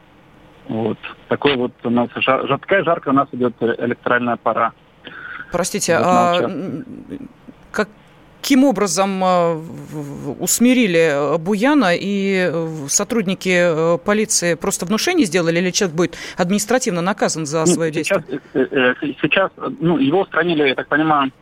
Вот. 0.68 0.98
Такой 1.28 1.56
вот 1.56 1.72
у 1.84 1.90
нас 1.90 2.08
жар, 2.16 2.46
такая 2.58 2.82
жаркая 2.82 3.14
у 3.14 3.16
нас 3.16 3.28
идет 3.32 3.54
электоральная 3.60 4.36
пора. 4.36 4.72
Простите, 5.52 5.96
вот 5.98 6.06
а 6.06 6.50
как, 7.70 7.88
каким 8.46 8.62
образом 8.62 9.24
э, 9.24 9.54
усмирили 10.38 11.36
Буяна 11.36 11.96
и 11.96 12.48
э, 12.48 12.86
сотрудники 12.86 13.48
э, 13.50 13.98
полиции 13.98 14.54
просто 14.54 14.86
внушение 14.86 15.26
сделали 15.26 15.58
или 15.58 15.72
человек 15.72 15.96
будет 15.96 16.16
административно 16.36 17.00
наказан 17.00 17.44
за 17.44 17.64
Нет, 17.64 17.68
свое 17.68 17.92
сейчас, 17.92 18.22
действие? 18.24 18.94
Сейчас 19.20 19.50
ну, 19.80 19.98
его 19.98 20.20
устранили, 20.20 20.68
я 20.68 20.76
так 20.76 20.86
понимаю, 20.86 21.32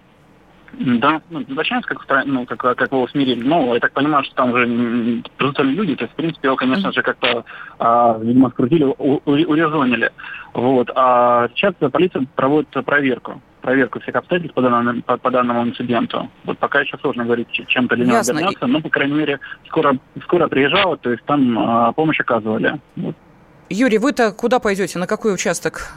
да, 0.72 1.20
ну, 1.28 1.44
зачем, 1.54 1.82
как, 1.82 2.24
ну, 2.24 2.46
как, 2.46 2.58
как 2.58 2.90
его 2.90 3.02
усмирили? 3.02 3.42
Ну, 3.42 3.74
я 3.74 3.80
так 3.80 3.92
понимаю, 3.92 4.24
что 4.24 4.34
там 4.36 4.56
же 4.56 5.22
присутствовали 5.36 5.72
люди, 5.72 5.96
то 5.96 6.04
есть, 6.04 6.14
в 6.14 6.16
принципе, 6.16 6.48
его, 6.48 6.56
конечно 6.56 6.90
же, 6.90 7.02
как-то, 7.02 7.44
а, 7.78 8.18
видимо, 8.18 8.48
скрутили, 8.48 8.84
урезонили. 8.84 10.10
Вот. 10.54 10.90
А 10.94 11.48
сейчас 11.54 11.74
полиция 11.92 12.26
проводит 12.34 12.70
проверку 12.70 13.42
проверку 13.64 13.98
всех 14.00 14.14
обстоятельств 14.14 14.54
по 14.54 14.60
данному, 14.60 15.02
по, 15.02 15.16
по 15.16 15.30
данному 15.30 15.64
инциденту. 15.64 16.30
Вот 16.44 16.58
пока 16.58 16.82
еще 16.82 16.98
сложно 16.98 17.24
говорить, 17.24 17.48
чем-то 17.50 17.94
ли 17.94 18.04
не 18.04 18.14
обернется, 18.14 18.66
но, 18.66 18.80
по 18.82 18.90
крайней 18.90 19.14
мере, 19.14 19.40
скоро, 19.68 19.98
скоро 20.22 20.48
приезжала, 20.48 20.98
то 20.98 21.10
есть 21.10 21.24
там 21.24 21.58
а, 21.58 21.92
помощь 21.92 22.20
оказывали. 22.20 22.78
Вот. 22.96 23.16
Юрий, 23.70 23.96
вы-то 23.96 24.32
куда 24.32 24.58
пойдете? 24.58 24.98
На 24.98 25.06
какой 25.06 25.32
участок 25.32 25.88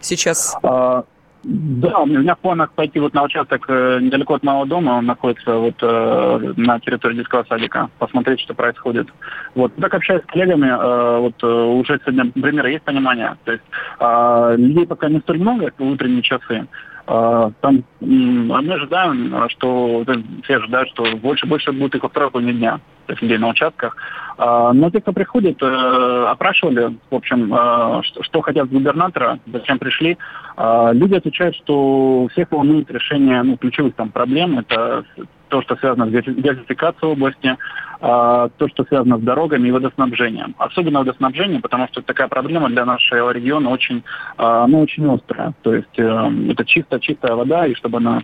сейчас? 0.00 0.56
А, 0.62 1.04
да, 1.44 1.98
у 1.98 2.06
меня 2.06 2.34
в 2.34 2.38
планах 2.38 2.72
пойти 2.72 2.98
вот 2.98 3.12
на 3.12 3.22
участок 3.22 3.66
э, 3.68 3.98
недалеко 4.00 4.34
от 4.34 4.42
моего 4.42 4.64
дома, 4.64 4.92
он 4.92 5.06
находится 5.06 5.56
вот 5.56 5.74
э, 5.82 6.52
на 6.56 6.80
территории 6.80 7.16
детского 7.16 7.44
садика, 7.44 7.90
посмотреть, 7.98 8.40
что 8.40 8.54
происходит. 8.54 9.08
Вот, 9.54 9.74
так 9.76 9.92
общаюсь 9.92 10.22
с 10.22 10.26
коллегами, 10.26 10.68
э, 10.68 11.18
вот 11.20 11.34
э, 11.42 11.46
уже 11.46 12.00
сегодня, 12.02 12.32
например, 12.34 12.66
есть 12.66 12.84
понимание, 12.84 13.36
то 13.44 13.52
есть 13.52 13.64
э, 14.00 14.54
людей 14.56 14.86
пока 14.86 15.08
не 15.08 15.20
столь 15.20 15.40
много, 15.40 15.70
в 15.76 15.82
утренние 15.82 16.22
часы, 16.22 16.66
а, 17.06 17.50
там 17.60 17.84
мы 18.00 18.74
ожидаем, 18.74 19.48
что 19.50 20.04
все 20.44 20.56
ожидают, 20.56 20.88
что 20.90 21.04
больше 21.16 21.46
больше 21.46 21.72
будет 21.72 21.94
их 21.94 22.02
во 22.02 22.08
второй 22.08 22.30
половине 22.30 22.54
дня, 22.54 22.80
то 23.06 23.12
есть 23.12 23.22
людей 23.22 23.36
на 23.36 23.48
участках. 23.48 23.96
А, 24.36 24.72
но 24.72 24.90
те, 24.90 25.00
кто 25.00 25.12
приходит, 25.12 25.62
э, 25.62 26.26
опрашивали, 26.28 26.96
в 27.10 27.14
общем, 27.14 27.54
э, 27.54 28.02
что 28.22 28.40
хотят 28.40 28.68
губернатора, 28.68 29.38
зачем 29.46 29.78
пришли. 29.78 30.18
А, 30.56 30.92
люди 30.92 31.14
отвечают, 31.14 31.54
что 31.56 32.28
всех 32.32 32.50
волнует 32.50 32.90
решение 32.90 33.42
ну, 33.42 33.56
ключевых 33.56 33.94
там 33.94 34.10
проблем. 34.10 34.58
Это 34.58 35.04
то, 35.48 35.62
что 35.62 35.76
связано 35.76 36.06
с 36.06 36.10
газификацией 36.10 37.12
области, 37.12 37.56
а, 38.00 38.48
то, 38.56 38.68
что 38.68 38.84
связано 38.84 39.18
с 39.18 39.22
дорогами 39.22 39.68
и 39.68 39.72
водоснабжением. 39.72 40.54
Особенно 40.58 41.00
водоснабжение, 41.00 41.60
потому 41.60 41.86
что 41.88 42.02
такая 42.02 42.26
проблема 42.26 42.68
для 42.70 42.84
нашего 42.84 43.30
региона 43.30 43.70
очень, 43.70 44.02
ну, 44.36 44.80
очень 44.80 45.08
острая. 45.12 45.54
То 45.62 45.74
есть 45.74 45.96
э, 45.98 46.30
это 46.50 46.64
чисто-чистая 46.64 47.34
вода, 47.34 47.66
и 47.66 47.74
чтобы 47.74 47.98
она 47.98 48.22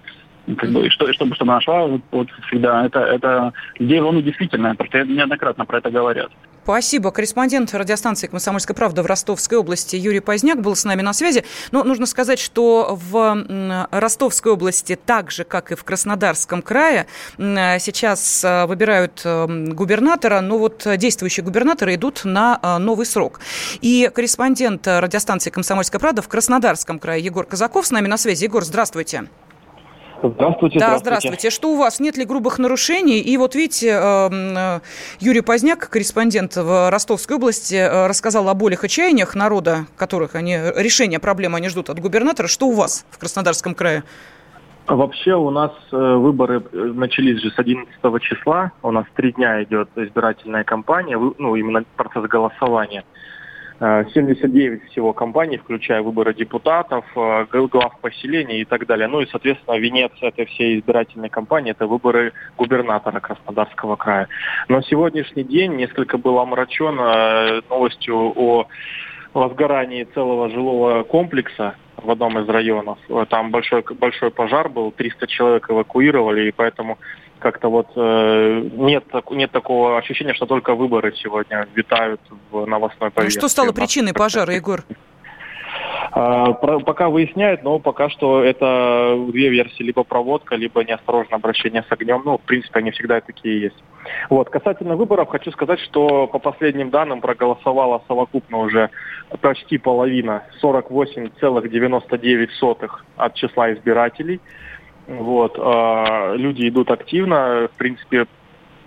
как 0.59 0.71
бы, 0.71 0.87
и 0.87 0.91
что, 0.91 1.09
и 1.09 1.13
чтобы, 1.13 1.35
чтобы 1.35 1.53
она 1.53 1.61
шла 1.61 1.87
вот, 1.87 2.01
вот 2.11 2.29
всегда, 2.49 2.87
это, 2.87 3.01
это 3.01 3.53
людей 3.79 4.01
волнует 4.01 4.25
действительно, 4.25 4.71
потому 4.71 4.89
что 4.89 5.05
неоднократно 5.05 5.65
про 5.65 5.79
это 5.79 5.91
говорят. 5.91 6.31
Спасибо. 6.63 7.11
Корреспондент 7.11 7.75
радиостанции 7.75 8.27
«Комсомольская 8.27 8.77
правда» 8.77 9.03
в 9.03 9.07
Ростовской 9.07 9.59
области 9.59 9.97
Юрий 9.97 10.21
Поздняк 10.21 10.61
был 10.61 10.77
с 10.77 10.85
нами 10.85 11.03
на 11.03 11.13
связи. 11.13 11.45
Но 11.73 11.83
нужно 11.85 12.07
сказать, 12.07 12.39
что 12.39 12.97
в 13.11 13.89
Ростовской 13.91 14.53
области, 14.53 14.95
так 14.95 15.31
же, 15.31 15.45
как 15.45 15.73
и 15.73 15.75
в 15.75 15.83
Краснодарском 15.85 16.63
крае, 16.63 17.07
сейчас 17.39 18.45
э, 18.45 18.67
выбирают 18.67 19.23
э, 19.25 19.47
губернатора, 19.73 20.41
но 20.43 20.59
вот 20.59 20.87
действующие 20.97 21.43
губернаторы 21.43 21.95
идут 21.95 22.25
на 22.25 22.61
э, 22.63 22.79
новый 22.79 23.07
срок. 23.07 23.41
И 23.81 24.11
корреспондент 24.15 24.87
радиостанции 24.87 25.51
«Комсомольская 25.51 25.99
правда» 25.99 26.23
в 26.23 26.29
Краснодарском 26.29 26.99
крае 26.99 27.25
Егор 27.25 27.47
Казаков 27.47 27.87
с 27.87 27.91
нами 27.91 28.07
на 28.07 28.17
связи. 28.17 28.45
Егор, 28.45 28.63
здравствуйте. 28.63 29.25
Здравствуйте. 30.23 30.79
Да, 30.79 30.99
здравствуйте. 30.99 30.99
здравствуйте. 30.99 31.51
Что 31.51 31.73
у 31.73 31.77
вас? 31.77 31.99
Нет 31.99 32.17
ли 32.17 32.25
грубых 32.25 32.59
нарушений? 32.59 33.21
И 33.21 33.37
вот 33.39 33.55
видите, 33.55 33.89
эм, 33.89 34.57
э, 34.57 34.81
Юрий 35.19 35.41
Поздняк, 35.41 35.89
корреспондент 35.89 36.57
в 36.57 36.91
Ростовской 36.91 37.37
области, 37.37 37.75
э, 37.75 38.07
рассказал 38.07 38.49
о 38.49 38.55
болях 38.55 38.85
и 38.85 38.89
чаяниях 38.89 39.35
народа, 39.35 39.87
которых 39.97 40.35
они, 40.35 40.59
решения 40.77 41.19
проблемы 41.19 41.57
они 41.57 41.69
ждут 41.69 41.89
от 41.89 41.99
губернатора. 42.01 42.49
Что 42.49 42.67
у 42.67 42.73
вас 42.73 43.07
в 43.11 43.19
Краснодарском 43.19 43.75
крае? 43.75 44.03
Вообще 44.87 45.35
у 45.35 45.51
нас 45.51 45.73
э, 45.93 45.97
выборы 45.97 46.63
начались 46.73 47.41
же 47.41 47.51
с 47.51 47.59
11 47.59 47.89
числа. 48.23 48.73
У 48.83 48.91
нас 48.91 49.07
три 49.15 49.33
дня 49.33 49.63
идет 49.63 49.89
избирательная 49.97 50.65
кампания, 50.65 51.17
ну, 51.17 51.55
именно 51.55 51.85
процесс 51.97 52.25
голосования. 52.25 53.05
79 53.81 54.91
всего 54.91 55.15
компаний, 55.15 55.57
включая 55.57 56.03
выборы 56.03 56.35
депутатов, 56.35 57.05
э, 57.17 57.47
глав 57.51 57.99
поселений 58.01 58.61
и 58.61 58.65
так 58.67 58.87
далее. 58.87 59.09
Ну 59.09 59.23
и, 59.23 59.27
соответственно, 59.27 59.79
венец 59.79 60.13
этой 60.21 60.45
всей 60.45 60.79
избирательной 60.79 61.31
кампании– 61.31 61.71
это 61.73 61.87
выборы 61.87 62.35
губернатора 62.59 63.21
Краснодарского 63.21 63.97
края. 63.97 64.29
Но 64.69 64.83
сегодняшний 64.83 65.45
день 65.45 65.77
несколько 65.77 66.19
был 66.19 66.39
омрачен 66.39 67.01
э, 67.01 67.63
новостью 67.71 68.17
о 68.37 68.67
возгорании 69.33 70.05
целого 70.13 70.51
жилого 70.51 71.03
комплекса 71.05 71.75
в 71.97 72.11
одном 72.11 72.39
из 72.39 72.49
районов. 72.49 72.99
Там 73.31 73.51
большой, 73.51 73.83
большой 73.99 74.31
пожар 74.31 74.69
был, 74.69 74.91
300 74.91 75.27
человек 75.27 75.71
эвакуировали, 75.71 76.49
и 76.49 76.53
поэтому 76.53 76.99
как-то 77.41 77.69
вот 77.69 77.89
э, 77.97 78.69
нет, 78.73 79.05
нет 79.31 79.51
такого 79.51 79.99
ощущения, 79.99 80.35
что 80.35 80.47
только 80.47 80.75
выборы 80.75 81.13
сегодня 81.17 81.67
витают 81.75 82.21
в 82.51 82.67
новостной 82.67 83.11
повестке. 83.11 83.41
Что 83.41 83.49
стало 83.49 83.73
причиной 83.73 84.15
пожара, 84.15 84.55
Егор? 84.55 84.85
А, 86.13 86.53
пока 86.53 87.09
выясняют, 87.09 87.63
но 87.63 87.79
пока 87.79 88.11
что 88.11 88.43
это 88.43 89.17
две 89.29 89.49
версии, 89.49 89.85
либо 89.85 90.03
проводка, 90.03 90.57
либо 90.57 90.83
неосторожное 90.85 91.39
обращение 91.39 91.85
с 91.89 91.93
огнем. 91.93 92.23
Ну, 92.25 92.39
в 92.39 92.43
принципе, 92.43 92.81
они 92.81 92.91
всегда 92.91 93.21
такие 93.21 93.61
есть. 93.61 93.77
Вот. 94.29 94.51
Касательно 94.51 94.97
выборов, 94.97 95.29
хочу 95.29 95.53
сказать, 95.53 95.79
что 95.81 96.27
по 96.27 96.41
последним 96.41 96.91
данным 96.91 97.21
проголосовала 97.21 98.03
совокупно 98.09 98.59
уже 98.59 98.91
почти 99.41 99.79
половина, 99.79 100.43
48,99 100.63 102.91
от 103.17 103.35
числа 103.35 103.73
избирателей. 103.73 104.41
Вот. 105.19 105.59
А, 105.59 106.35
люди 106.37 106.69
идут 106.69 106.91
активно. 106.91 107.69
В 107.73 107.77
принципе, 107.77 108.27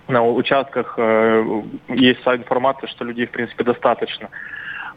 на 0.08 0.24
участках 0.24 0.94
э, 0.96 1.62
есть 1.88 2.20
информация, 2.26 2.88
что 2.88 3.04
людей, 3.04 3.26
в 3.26 3.30
принципе, 3.30 3.64
достаточно. 3.64 4.30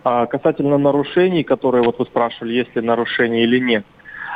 А 0.04 0.26
касательно 0.26 0.78
нарушений, 0.78 1.44
которые 1.44 1.84
вот 1.84 2.00
вы 2.00 2.06
спрашивали, 2.06 2.54
есть 2.54 2.76
ли 2.76 2.82
нарушения 2.82 3.44
или 3.44 3.60
нет. 3.60 3.86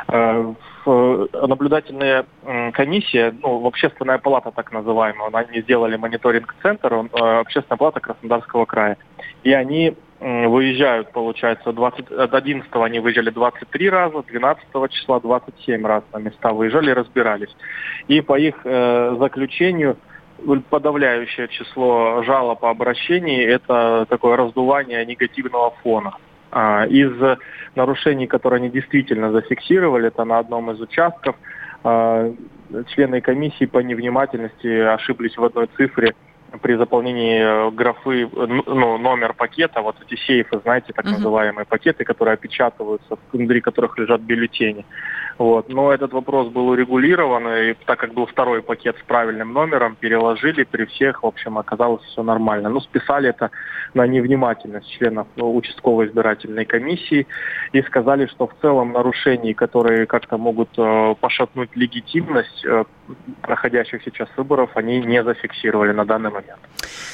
Э, 0.08 0.52
наблюдательная 0.84 2.26
комиссия, 2.72 3.34
ну, 3.42 3.66
общественная 3.66 4.18
палата 4.18 4.50
так 4.50 4.72
называемая, 4.72 5.30
они 5.32 5.60
сделали 5.62 5.96
мониторинг-центр, 5.96 6.92
э, 6.92 7.40
общественная 7.40 7.78
палата 7.78 8.00
Краснодарского 8.00 8.66
края. 8.66 8.98
И 9.44 9.52
они 9.52 9.94
выезжают, 10.22 11.10
получается, 11.10 11.72
20, 11.72 12.12
от 12.12 12.34
11 12.34 12.70
они 12.74 13.00
выезжали 13.00 13.30
23 13.30 13.90
раза, 13.90 14.22
12 14.22 14.64
числа 14.90 15.18
27 15.18 15.84
раз 15.84 16.04
на 16.12 16.18
места 16.18 16.52
выезжали, 16.52 16.90
разбирались. 16.92 17.54
И 18.06 18.20
по 18.20 18.38
их 18.38 18.54
э, 18.64 19.16
заключению 19.18 19.96
подавляющее 20.70 21.48
число 21.48 22.22
жалоб 22.22 22.60
по 22.60 22.70
обращении– 22.70 23.44
это 23.46 24.06
такое 24.08 24.36
раздувание 24.36 25.04
негативного 25.06 25.72
фона. 25.82 26.14
А, 26.50 26.84
из 26.86 27.12
нарушений, 27.74 28.26
которые 28.26 28.58
они 28.58 28.70
действительно 28.70 29.30
зафиксировали, 29.32 30.08
это 30.08 30.24
на 30.24 30.38
одном 30.38 30.70
из 30.70 30.80
участков, 30.80 31.36
а, 31.84 32.32
члены 32.94 33.20
комиссии 33.20 33.66
по 33.66 33.78
невнимательности 33.78 34.66
ошиблись 34.66 35.36
в 35.36 35.44
одной 35.44 35.68
цифре– 35.76 36.14
при 36.60 36.76
заполнении 36.76 37.40
э, 37.40 37.70
графы, 37.70 38.28
ну, 38.32 38.98
номер 38.98 39.32
пакета, 39.32 39.80
вот 39.80 39.96
эти 40.04 40.18
сейфы, 40.20 40.60
знаете, 40.62 40.92
так 40.92 41.06
uh-huh. 41.06 41.12
называемые 41.12 41.64
пакеты, 41.64 42.04
которые 42.04 42.34
опечатываются, 42.34 43.18
внутри 43.32 43.60
которых 43.60 43.98
лежат 43.98 44.20
бюллетени. 44.20 44.84
Вот. 45.38 45.68
Но 45.68 45.92
этот 45.92 46.12
вопрос 46.12 46.48
был 46.48 46.68
урегулирован, 46.68 47.48
и 47.48 47.74
так 47.86 47.98
как 47.98 48.14
был 48.14 48.26
второй 48.26 48.62
пакет 48.62 48.96
с 48.98 49.02
правильным 49.02 49.52
номером, 49.52 49.96
переложили 49.96 50.64
при 50.64 50.84
всех, 50.84 51.22
в 51.22 51.26
общем, 51.26 51.58
оказалось 51.58 52.02
все 52.02 52.22
нормально. 52.22 52.68
Ну, 52.68 52.80
списали 52.80 53.30
это 53.30 53.50
на 53.94 54.06
невнимательность 54.06 54.90
членов 54.90 55.26
участковой 55.36 56.06
избирательной 56.06 56.64
комиссии 56.64 57.26
и 57.72 57.82
сказали, 57.82 58.26
что 58.26 58.46
в 58.46 58.54
целом 58.60 58.92
нарушений, 58.92 59.54
которые 59.54 60.06
как-то 60.06 60.36
могут 60.36 60.68
э, 60.78 61.14
пошатнуть 61.20 61.70
легитимность 61.74 62.64
э, 62.64 62.84
проходящих 63.40 64.02
сейчас 64.04 64.28
выборов, 64.36 64.70
они 64.74 65.00
не 65.00 65.22
зафиксировали 65.22 65.92
на 65.92 66.04
данный 66.04 66.30
момент. 66.30 66.41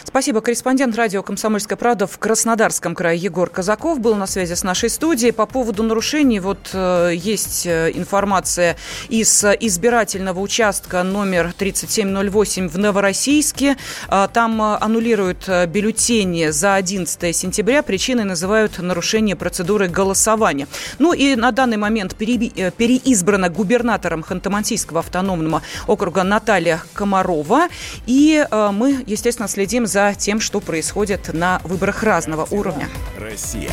Спасибо. 0.08 0.40
Корреспондент 0.40 0.96
радио 0.96 1.22
«Комсомольская 1.22 1.76
правда» 1.76 2.06
в 2.06 2.18
Краснодарском 2.18 2.94
крае 2.94 3.18
Егор 3.18 3.50
Казаков 3.50 4.00
был 4.00 4.14
на 4.14 4.26
связи 4.26 4.54
с 4.54 4.62
нашей 4.62 4.88
студией. 4.88 5.32
По 5.32 5.44
поводу 5.44 5.82
нарушений 5.82 6.40
вот 6.40 6.70
э, 6.72 7.12
есть 7.14 7.66
э, 7.66 7.92
информация 7.94 8.78
из 9.10 9.44
избирательного 9.44 10.40
участка 10.40 11.02
номер 11.02 11.52
3708 11.52 12.68
в 12.68 12.78
Новороссийске. 12.78 13.76
Э, 14.08 14.28
там 14.32 14.62
э, 14.62 14.78
аннулируют 14.80 15.46
э, 15.46 15.66
бюллетени 15.66 16.48
за 16.48 16.76
11 16.76 17.36
сентября. 17.36 17.82
Причиной 17.82 18.24
называют 18.24 18.78
нарушение 18.78 19.36
процедуры 19.36 19.88
голосования. 19.88 20.68
Ну 20.98 21.12
и 21.12 21.36
на 21.36 21.52
данный 21.52 21.76
момент 21.76 22.14
пере, 22.14 22.50
э, 22.56 22.70
переизбрана 22.70 23.50
губернатором 23.50 24.24
Ханты-Мансийского 24.26 25.00
автономного 25.00 25.62
округа 25.86 26.22
Наталья 26.22 26.82
Комарова. 26.94 27.68
И 28.06 28.42
э, 28.50 28.70
мы, 28.72 29.04
естественно, 29.06 29.17
следим 29.48 29.86
за 29.86 30.14
тем, 30.16 30.40
что 30.40 30.60
происходит 30.60 31.32
на 31.32 31.60
выборах 31.64 32.02
разного 32.02 32.46
уровня. 32.50 32.88
Россия. 33.18 33.70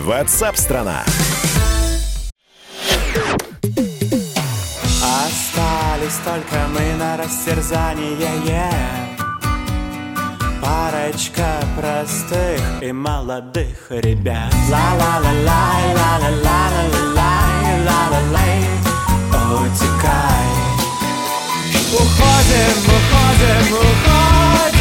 Ватсап-страна! 0.00 1.04
Остались 5.02 6.16
только 6.24 6.66
мы 6.68 6.94
на 6.96 7.16
растерзание 7.16 8.16
Парочка 10.60 11.60
простых 11.76 12.60
и 12.80 12.92
молодых 12.92 13.86
ребят 13.90 14.52
Ла-ла-ла-лай, 14.70 15.94
ла-ла-ла-ла-ла-лай, 15.94 17.84
ла-ла-лай 17.84 18.60
Утекай 19.50 20.48
Уходим, 21.92 22.78
уходим, 22.86 23.74
уходим 23.74 24.21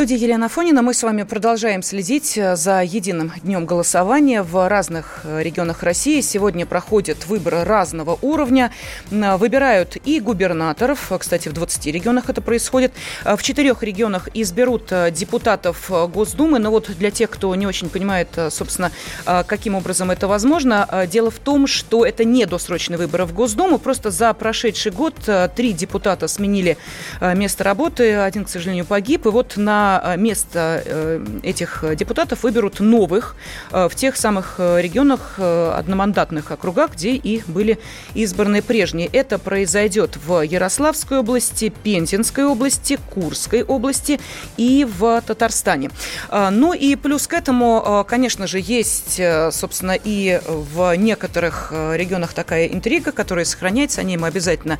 студии 0.00 0.16
Елена 0.16 0.48
Фонина 0.48 0.80
мы 0.80 0.94
с 0.94 1.02
вами 1.02 1.24
продолжаем 1.24 1.82
следить 1.82 2.38
э, 2.38 2.56
за 2.56 2.82
единым 2.82 3.34
днем 3.42 3.66
голосования 3.66 4.42
в 4.42 4.66
разных 4.66 5.20
э, 5.24 5.42
регионах 5.42 5.82
России. 5.82 6.22
Сегодня 6.22 6.64
проходят 6.64 7.26
выборы 7.26 7.64
разного 7.64 8.18
уровня. 8.22 8.72
Выбирают 9.10 9.98
и 10.06 10.18
губернаторов. 10.20 11.12
Кстати, 11.18 11.50
в 11.50 11.52
20 11.52 11.84
регионах 11.88 12.30
это 12.30 12.40
происходит. 12.40 12.94
Э, 13.26 13.36
в 13.36 13.42
четырех 13.42 13.82
регионах 13.82 14.30
изберут 14.32 14.90
депутатов 15.12 15.90
Госдумы. 15.90 16.58
Но 16.60 16.70
вот 16.70 16.90
для 16.96 17.10
тех, 17.10 17.28
кто 17.28 17.54
не 17.54 17.66
очень 17.66 17.90
понимает, 17.90 18.28
собственно, 18.48 18.90
каким 19.26 19.74
образом 19.74 20.10
это 20.10 20.26
возможно, 20.28 21.06
дело 21.12 21.30
в 21.30 21.38
том, 21.40 21.66
что 21.66 22.06
это 22.06 22.24
не 22.24 22.46
досрочные 22.46 22.96
выборы 22.96 23.26
в 23.26 23.34
Госдуму. 23.34 23.76
Просто 23.78 24.10
за 24.10 24.32
прошедший 24.32 24.92
год 24.92 25.16
три 25.54 25.74
депутата 25.74 26.26
сменили 26.26 26.78
место 27.20 27.64
работы. 27.64 28.14
Один, 28.14 28.46
к 28.46 28.48
сожалению, 28.48 28.86
погиб. 28.86 29.26
И 29.26 29.28
вот 29.28 29.58
на 29.58 29.89
э, 29.98 30.16
место 30.16 30.82
э, 30.84 31.24
этих 31.42 31.84
депутатов 31.96 32.42
выберут 32.42 32.80
новых 32.80 33.34
э, 33.72 33.88
в 33.88 33.94
тех 33.94 34.16
самых 34.16 34.56
регионах, 34.58 35.38
одномандатных 35.38 36.50
округах, 36.50 36.92
где 36.92 37.12
и 37.12 37.42
были 37.46 37.78
избраны 38.14 38.62
прежние. 38.62 39.08
Это 39.12 39.38
произойдет 39.38 40.16
в 40.16 40.42
Ярославской 40.42 41.18
области, 41.18 41.72
Пензенской 41.82 42.44
области, 42.44 42.98
Курской 43.10 43.62
области 43.62 44.20
и 44.56 44.86
в 44.98 45.22
Татарстане. 45.26 45.90
Ну 46.30 46.72
и 46.72 46.96
плюс 46.96 47.26
к 47.26 47.34
этому, 47.34 48.04
конечно 48.08 48.46
же, 48.46 48.60
есть, 48.60 49.20
собственно, 49.52 49.96
и 50.02 50.40
в 50.46 50.94
некоторых 50.96 51.72
регионах 51.72 52.32
такая 52.32 52.66
интрига, 52.66 53.12
которая 53.12 53.44
сохраняется, 53.44 54.00
о 54.00 54.04
ней 54.04 54.16
мы 54.16 54.28
обязательно 54.28 54.78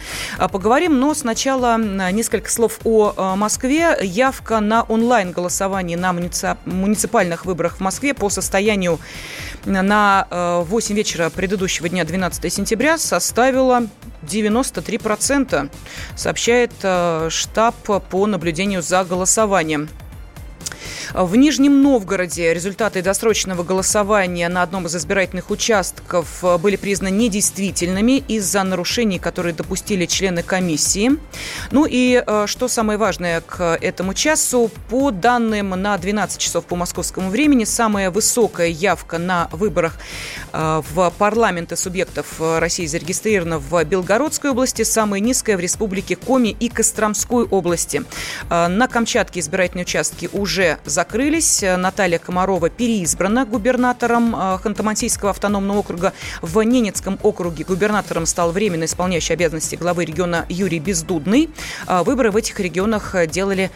поговорим. 0.53 0.99
Но 0.99 1.15
сначала 1.15 1.79
несколько 1.79 2.51
слов 2.51 2.79
о 2.85 3.37
Москве. 3.37 3.97
Явка 4.03 4.61
на 4.61 4.83
онлайн-голосование 4.91 5.97
на 5.97 6.13
муници- 6.13 6.57
муниципальных 6.67 7.47
выборах 7.47 7.77
в 7.77 7.81
Москве 7.81 8.13
по 8.13 8.29
состоянию 8.29 8.99
на 9.65 10.27
э, 10.31 10.63
8 10.67 10.95
вечера 10.95 11.31
предыдущего 11.31 11.89
дня, 11.89 12.05
12 12.05 12.53
сентября, 12.53 12.99
составила 12.99 13.87
93%, 14.23 15.71
сообщает 16.17 16.73
э, 16.83 17.29
штаб 17.31 17.75
по 18.11 18.27
наблюдению 18.27 18.83
за 18.83 19.05
голосованием. 19.05 19.89
В 21.13 21.35
Нижнем 21.35 21.83
Новгороде 21.83 22.55
результаты 22.55 23.03
досрочного 23.03 23.65
голосования 23.65 24.49
на 24.49 24.63
одном 24.63 24.87
из 24.87 24.95
избирательных 24.95 25.51
участков 25.51 26.45
э, 26.45 26.57
были 26.57 26.77
признаны 26.77 27.13
недействительными 27.13 28.19
из-за 28.29 28.63
нарушений, 28.63 29.19
которые 29.19 29.53
допустили 29.53 30.07
члены 30.07 30.45
комиссии. 30.45 31.11
Ну 31.73 31.85
и 31.85 32.23
э, 32.25 32.45
что 32.47 32.69
самое 32.69 32.97
важное 32.97 33.41
к 33.41 33.77
этому 33.81 34.15
часу, 34.15 34.71
по 34.89 35.11
данным 35.11 35.71
на 35.71 35.99
12 35.99 36.39
часов 36.39 36.65
по 36.67 36.77
московскому 36.77 37.31
времени, 37.31 37.65
самая 37.65 38.13
высокая 38.13 38.69
явка 38.69 39.19
на 39.19 39.49
выборах 39.51 39.99
э, 40.53 40.83
в 40.93 41.13
парламенты 41.19 41.77
субъектов 41.77 42.41
России 42.41 42.87
зарегистрирована 42.87 43.59
в 43.59 43.83
Белгородской 43.83 44.53
области, 44.53 44.83
самая 44.83 45.21
низкая 45.21 45.57
в 45.57 45.61
республике 45.61 46.15
Коми 46.15 46.51
и 46.61 46.69
Костромской 46.69 47.47
области. 47.47 48.03
На 48.49 48.87
Камчатке 48.87 49.41
избирательные 49.41 49.85
участки 49.85 50.31
уже 50.33 50.79
закрылись. 51.01 51.63
Наталья 51.63 52.19
Комарова 52.19 52.69
переизбрана 52.69 53.47
губернатором 53.47 54.37
э, 54.37 54.59
Ханты-Мансийского 54.63 55.31
автономного 55.31 55.79
округа. 55.79 56.13
В 56.43 56.61
Ненецком 56.63 57.19
округе 57.23 57.65
губернатором 57.65 58.27
стал 58.27 58.53
временно 58.53 58.85
исполняющий 58.85 59.33
обязанности 59.33 59.77
главы 59.77 60.05
региона 60.05 60.45
Юрий 60.51 60.79
Бездудный. 60.79 61.49
Э, 61.87 62.03
Выборы 62.03 62.31
в 62.31 62.37
этих 62.37 62.61
регионах 62.61 63.15
э, 63.15 63.27
делали 63.27 63.71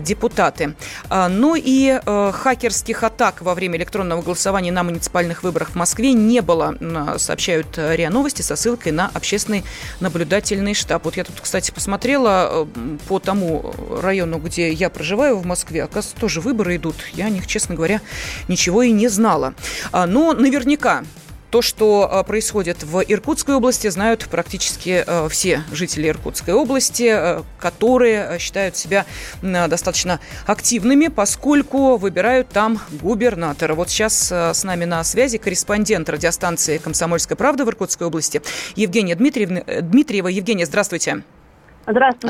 депутаты. 0.00 0.74
Ну 1.10 1.54
и 1.54 2.00
хакерских 2.06 3.02
атак 3.02 3.42
во 3.42 3.54
время 3.54 3.76
электронного 3.76 4.22
голосования 4.22 4.72
на 4.72 4.82
муниципальных 4.82 5.42
выборах 5.42 5.70
в 5.70 5.74
Москве 5.74 6.12
не 6.12 6.40
было, 6.40 6.76
сообщают 7.18 7.76
РИА 7.76 8.10
Новости 8.10 8.42
со 8.42 8.56
ссылкой 8.56 8.92
на 8.92 9.10
общественный 9.12 9.64
наблюдательный 10.00 10.74
штаб. 10.74 11.04
Вот 11.04 11.16
я 11.16 11.24
тут, 11.24 11.40
кстати, 11.40 11.72
посмотрела 11.72 12.66
по 13.08 13.18
тому 13.18 13.74
району, 14.00 14.38
где 14.38 14.72
я 14.72 14.88
проживаю 14.88 15.38
в 15.38 15.46
Москве. 15.46 15.82
Оказывается, 15.84 16.16
тоже 16.20 16.40
выборы 16.40 16.59
идут. 16.68 16.96
Я 17.12 17.26
о 17.26 17.30
них, 17.30 17.46
честно 17.46 17.74
говоря, 17.74 18.00
ничего 18.48 18.82
и 18.82 18.90
не 18.92 19.08
знала. 19.08 19.54
А, 19.92 20.06
Но 20.06 20.32
наверняка 20.32 21.04
то, 21.50 21.62
что 21.62 22.08
э, 22.10 22.24
происходит 22.24 22.84
в 22.84 23.02
Иркутской 23.08 23.56
области, 23.56 23.88
знают 23.88 24.28
практически 24.30 25.02
э, 25.04 25.28
все 25.28 25.64
жители 25.72 26.08
Иркутской 26.08 26.54
области, 26.54 27.42
которые 27.58 28.38
считают 28.38 28.76
себя 28.76 29.04
достаточно 29.42 30.20
активными, 30.46 31.08
поскольку 31.08 31.96
выбирают 31.96 32.50
там 32.50 32.78
губернатора. 32.90 33.74
Вот 33.74 33.90
сейчас 33.90 34.30
с 34.30 34.64
нами 34.64 34.84
на 34.84 35.02
связи 35.02 35.38
корреспондент 35.38 36.08
радиостанции 36.08 36.78
«Комсомольская 36.78 37.36
правда» 37.36 37.64
в 37.64 37.68
Иркутской 37.68 38.06
области 38.06 38.42
Евгения 38.76 39.16
Дмитриевна. 39.16 39.62
э, 39.66 39.80
Дмитриева. 39.80 40.28
Евгения, 40.28 40.66
здравствуйте. 40.66 41.10
Здравствуйте. 41.10 41.39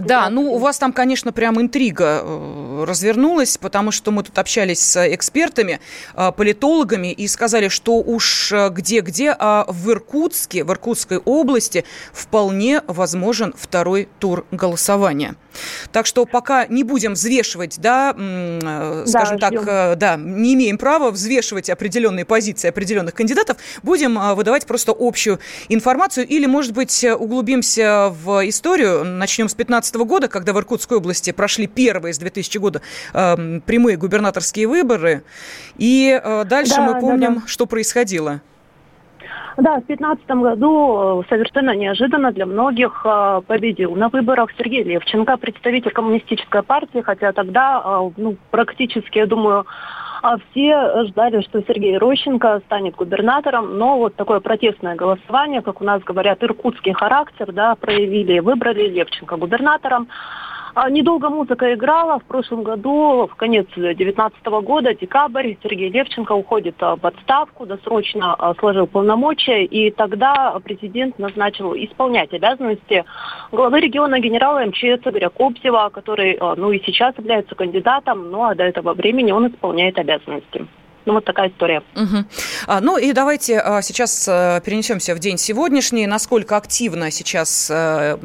Да, 0.01 0.30
ну 0.30 0.53
у 0.55 0.59
вас 0.59 0.78
там, 0.78 0.92
конечно, 0.92 1.32
прям 1.32 1.61
интрига 1.61 2.22
э, 2.22 2.84
развернулась, 2.86 3.59
потому 3.59 3.90
что 3.90 4.11
мы 4.11 4.22
тут 4.22 4.38
общались 4.38 4.80
с 4.80 5.14
экспертами, 5.14 5.80
э, 6.14 6.32
политологами 6.32 7.12
и 7.12 7.26
сказали, 7.28 7.68
что 7.68 7.96
уж 7.96 8.53
э, 8.53 8.70
где-где, 8.70 9.34
а 9.38 9.64
в 9.68 9.90
Иркутске, 9.90 10.64
в 10.64 10.70
Иркутской 10.70 11.18
области 11.18 11.84
вполне 12.12 12.82
возможен 12.86 13.55
второй 13.57 14.09
тур 14.18 14.46
голосования. 14.51 15.34
Так 15.92 16.07
что 16.07 16.24
пока 16.26 16.66
не 16.66 16.82
будем 16.84 17.14
взвешивать, 17.14 17.78
да, 17.78 18.14
э, 18.16 19.05
скажем 19.07 19.38
так, 19.38 19.53
ждем. 19.53 19.64
э, 19.66 19.96
да, 19.96 20.16
не 20.16 20.55
имеем 20.55 20.78
права 20.78 21.11
взвешивать 21.11 21.70
определенные 21.70 22.24
позиции 22.24 22.68
определенных 22.68 23.14
кандидатов, 23.14 23.57
будем 23.82 24.18
э, 24.18 24.34
выдавать 24.34 24.66
просто 24.66 24.94
общую 24.98 25.40
информацию 25.68 26.26
или, 26.26 26.46
может 26.46 26.72
быть, 26.72 27.05
углубимся 27.05 28.09
в 28.09 28.48
историю, 28.48 29.05
начнем 29.05 29.48
с 29.48 29.55
2015 29.55 29.94
года, 29.96 30.28
когда 30.28 30.53
в 30.53 30.59
Иркутской 30.59 30.98
области 30.98 31.32
прошли 31.32 31.66
первые 31.66 32.14
с 32.14 32.18
2000 32.18 32.59
года 32.59 32.82
э, 33.12 33.61
прямые 33.66 33.96
губернаторские 33.96 34.66
выборы, 34.68 35.22
и 35.76 36.20
дальше 36.46 36.74
Да, 36.76 36.82
мы 36.82 36.92
да, 36.94 37.01
помним, 37.01 37.34
да. 37.36 37.42
что 37.46 37.66
происходило. 37.66 38.42
Да, 39.57 39.80
в 39.80 39.86
2015 39.86 40.26
году 40.30 41.22
э, 41.22 41.28
совершенно 41.28 41.74
неожиданно 41.74 42.32
для 42.32 42.46
многих 42.46 43.03
э, 43.05 43.42
победил 43.46 43.96
на 43.96 44.09
выборах 44.09 44.51
Сергей 44.57 44.84
Левченко, 44.84 45.36
представитель 45.38 45.90
коммунистической 45.90 46.62
партии, 46.62 47.01
хотя 47.01 47.32
тогда, 47.32 47.82
э, 47.84 48.11
ну, 48.16 48.36
практически, 48.51 49.18
я 49.18 49.26
думаю, 49.26 49.66
все 50.51 51.07
ждали, 51.07 51.40
что 51.40 51.62
Сергей 51.62 51.96
Рощенко 51.96 52.61
станет 52.66 52.94
губернатором, 52.94 53.78
но 53.78 53.96
вот 53.96 54.16
такое 54.16 54.40
протестное 54.40 54.94
голосование, 54.94 55.62
как 55.62 55.80
у 55.80 55.84
нас 55.84 56.03
говорят, 56.03 56.42
иркутский 56.42 56.92
характер, 56.92 57.53
да, 57.53 57.74
проявили, 57.74 58.40
выбрали 58.40 58.86
Левченко 58.88 59.36
губернатором. 59.36 60.09
А, 60.75 60.91
Недолго 60.91 61.31
музыка 61.31 61.75
играла. 61.75 62.18
В 62.18 62.25
прошлом 62.25 62.62
году, 62.62 63.29
в 63.31 63.35
конец 63.37 63.66
2019 63.75 64.47
года, 64.62 64.95
декабрь, 64.95 65.55
Сергей 65.62 65.91
Левченко 65.91 66.33
уходит 66.33 66.77
а, 66.81 66.97
в 66.97 67.05
отставку, 67.05 67.66
досрочно 67.66 68.35
а, 68.35 68.55
сложил 68.55 68.87
полномочия, 68.87 69.64
и 69.64 69.91
тогда 69.91 70.59
президент 70.62 71.18
назначил 71.18 71.75
исполнять 71.75 72.33
обязанности 72.33 73.05
главы 73.53 73.81
региона 73.81 74.21
генерала 74.21 74.64
МЧС 74.66 75.07
Игоря 75.07 75.31
Кобзева, 75.31 75.91
который, 75.93 76.39
ну 76.57 76.73
и 76.73 76.83
сейчас 76.85 77.16
является 77.18 77.55
кандидатом, 77.55 78.31
ну 78.31 78.45
а 78.45 78.55
до 78.55 78.64
этого 78.64 78.95
времени 78.95 79.33
он 79.33 79.49
исполняет 79.49 79.99
обязанности. 79.99 80.66
Ну 81.07 81.14
вот 81.14 81.25
такая 81.25 81.49
история. 81.49 81.83
Мгм. 81.95 82.27
А, 82.66 82.81
ну 82.81 82.99
и 82.99 83.12
давайте 83.12 83.59
а, 83.59 83.81
сейчас 83.83 84.29
а, 84.29 84.61
перенесемся 84.61 85.14
в 85.14 85.18
день 85.18 85.39
сегодняшний. 85.39 86.07
Насколько 86.07 86.57
активно 86.57 87.11
сейчас 87.11 87.71
а, 87.71 88.18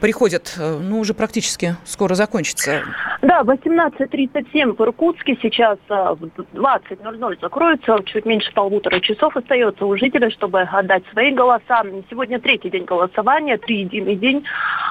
приходят, 0.00 0.56
а, 0.58 0.78
ну 0.78 1.00
уже 1.00 1.14
практически 1.14 1.76
скоро 1.84 2.14
закончится. 2.14 2.82
Да, 3.22 3.42
18.37 3.42 4.76
в 4.76 4.80
Иркутске, 4.80 5.36
сейчас 5.40 5.78
а, 5.88 6.14
в 6.14 6.24
20.00 6.24 7.40
закроется, 7.40 7.98
чуть 8.06 8.24
меньше 8.24 8.52
полутора 8.52 9.00
часов 9.00 9.36
остается 9.36 9.84
у 9.84 9.96
жителей, 9.96 10.30
чтобы 10.30 10.62
отдать 10.62 11.04
свои 11.12 11.32
голоса. 11.32 11.82
Сегодня 12.08 12.40
третий 12.40 12.70
день 12.70 12.84
голосования, 12.84 13.58
три 13.58 13.80
единый 13.80 14.16
день. 14.16 14.44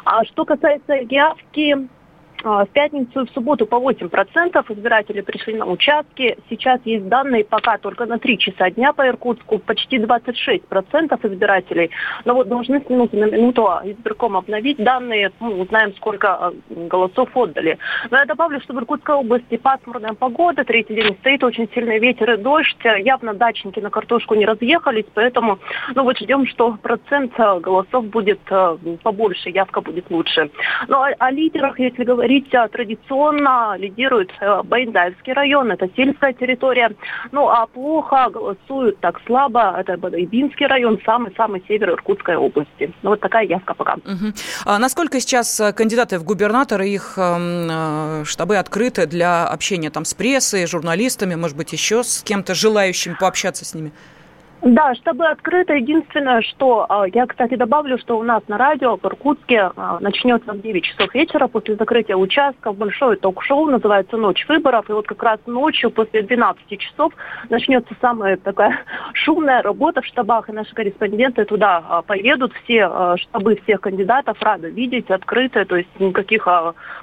А 0.06 0.24
что 0.26 0.46
касается 0.46 0.94
явки, 1.10 1.90
В 2.44 2.68
пятницу 2.72 3.22
и 3.22 3.26
в 3.26 3.32
субботу 3.32 3.66
по 3.66 3.76
8% 3.76 4.74
избирателей 4.74 5.22
пришли 5.22 5.56
на 5.56 5.66
участки. 5.66 6.38
Сейчас 6.50 6.80
есть 6.86 7.08
данные 7.08 7.44
пока 7.44 7.78
только 7.78 8.06
на 8.06 8.18
3 8.18 8.38
часа 8.38 8.70
дня 8.70 8.94
по 8.94 9.06
Иркутску. 9.08 9.60
Почти 9.60 9.98
26% 9.98 11.34
избирателей. 11.34 11.92
Но 12.24 12.36
вот 12.36 12.48
должны 12.48 12.80
с 12.80 12.90
минуты 12.90 13.18
на 13.18 13.26
минуту 13.26 13.68
а, 13.68 13.82
избирком 13.84 14.38
обновить 14.38 14.78
данные. 14.78 15.32
Ну, 15.42 15.60
узнаем, 15.60 15.94
сколько 15.96 16.34
а, 16.34 16.54
голосов 16.70 17.30
отдали. 17.36 17.78
Но 18.10 18.18
я 18.18 18.26
добавлю, 18.26 18.62
что 18.62 18.74
в 18.74 18.78
Иркутской 18.78 19.16
области 19.16 19.58
пасмурная 19.58 20.14
погода. 20.14 20.64
Третий 20.64 20.96
день 20.96 21.18
стоит 21.20 21.44
очень 21.44 21.70
сильный 21.74 22.00
ветер 22.00 22.32
и 22.32 22.38
дождь. 22.38 22.78
Явно 22.84 23.34
дачники 23.34 23.82
на 23.82 23.90
картошку 23.90 24.36
не 24.36 24.46
разъехались. 24.46 25.06
Поэтому 25.14 25.60
ну, 25.94 26.04
вот 26.04 26.18
ждем, 26.18 26.48
что 26.48 26.78
процент 26.82 27.34
а, 27.38 27.60
голосов 27.60 28.06
будет 28.06 28.40
а, 28.50 28.78
побольше, 29.04 29.50
явка 29.50 29.82
будет 29.82 30.10
лучше. 30.10 30.50
Ну, 30.88 31.02
а 31.02 31.10
о 31.20 31.32
лидерах, 31.32 31.78
если 31.80 32.06
говорить, 32.06 32.29
а, 32.54 32.68
традиционно 32.68 33.76
лидирует 33.78 34.32
э, 34.40 34.62
Байндаевский 34.64 35.34
район, 35.34 35.72
это 35.72 35.90
сельская 35.96 36.34
территория. 36.34 36.92
Ну, 37.32 37.48
а 37.48 37.68
плохо 37.68 38.30
голосуют 38.32 39.00
так 39.00 39.20
слабо, 39.26 39.76
это 39.78 39.98
Бадайбинский 39.98 40.68
район, 40.68 41.00
самый-самый 41.06 41.64
север 41.68 41.92
Иркутской 41.92 42.36
области. 42.36 42.94
Ну, 43.02 43.12
вот 43.12 43.20
такая 43.20 43.46
явка 43.46 43.74
пока. 43.74 43.96
Мгм. 44.06 44.34
А 44.66 44.80
насколько 44.80 45.20
сейчас 45.20 45.60
а, 45.60 45.74
кандидаты 45.74 46.20
в 46.20 46.24
губернаторы, 46.24 46.88
их 46.88 47.14
ам, 47.18 47.68
а, 47.72 48.24
штабы 48.26 48.58
открыты 48.58 49.06
для 49.06 49.48
общения 49.48 49.90
там 49.90 50.06
с 50.06 50.14
прессой, 50.14 50.66
журналистами, 50.68 51.36
может 51.36 51.58
быть, 51.58 51.74
еще 51.74 52.04
с 52.04 52.22
кем-то 52.24 52.54
желающим 52.54 53.16
пообщаться 53.20 53.66
с 53.66 53.74
ними? 53.74 53.92
Да, 54.62 54.94
чтобы 54.96 55.26
открыто, 55.28 55.74
единственное, 55.74 56.42
что 56.42 56.86
а, 56.90 57.06
я, 57.08 57.26
кстати, 57.26 57.56
добавлю, 57.56 57.98
что 57.98 58.20
у 58.20 58.24
нас 58.24 58.44
на 58.48 58.58
радио 58.58 58.98
в 58.98 59.06
Иркутске 59.06 59.72
а, 59.76 60.00
начнется 60.02 60.52
в 60.52 60.62
9 60.62 60.84
часов 60.84 61.14
вечера 61.14 61.48
после 61.48 61.76
закрытия 61.76 62.18
участков 62.18 62.76
большое 62.76 63.18
ток-шоу, 63.18 63.68
называется 63.68 64.18
«Ночь 64.18 64.46
выборов». 64.50 64.90
И 64.90 64.94
вот 64.94 65.08
как 65.08 65.24
раз 65.24 65.40
ночью 65.46 65.92
после 65.92 66.24
12 66.24 66.78
часов 66.78 67.14
начнется 67.50 67.94
самая 68.02 68.36
такая 68.36 68.82
шумная 69.14 69.62
работа 69.62 70.02
в 70.02 70.06
штабах, 70.06 70.50
и 70.50 70.52
наши 70.52 70.74
корреспонденты 70.76 71.46
туда 71.46 71.82
а, 71.88 72.02
поедут. 72.02 72.52
Все 72.64 73.16
штабы 73.18 73.60
всех 73.64 73.82
кандидатов 73.82 74.42
рады 74.42 74.70
видеть, 74.70 75.10
открытые, 75.10 75.66
то 75.66 75.78
есть 75.78 75.90
никаких 76.00 76.48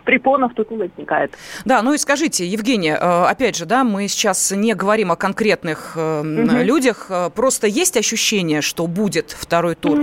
препонов 0.04 0.52
тут 0.54 0.70
не 0.70 0.76
возникает. 0.76 1.32
Да, 1.64 1.82
ну 1.82 1.94
и 1.94 1.98
скажите, 1.98 2.46
Евгения, 2.46 2.96
опять 2.96 3.56
же, 3.56 3.64
да, 3.64 3.84
мы 3.84 4.08
сейчас 4.08 4.52
не 4.52 4.74
говорим 4.74 5.10
о 5.12 5.16
конкретных 5.16 5.96
Мгм. 5.96 6.62
людях, 6.62 7.06
э, 7.10 7.30
просто 7.46 7.68
есть 7.68 7.96
ощущение, 7.96 8.60
что 8.60 8.88
будет 8.88 9.30
второй 9.30 9.76
тур? 9.76 9.96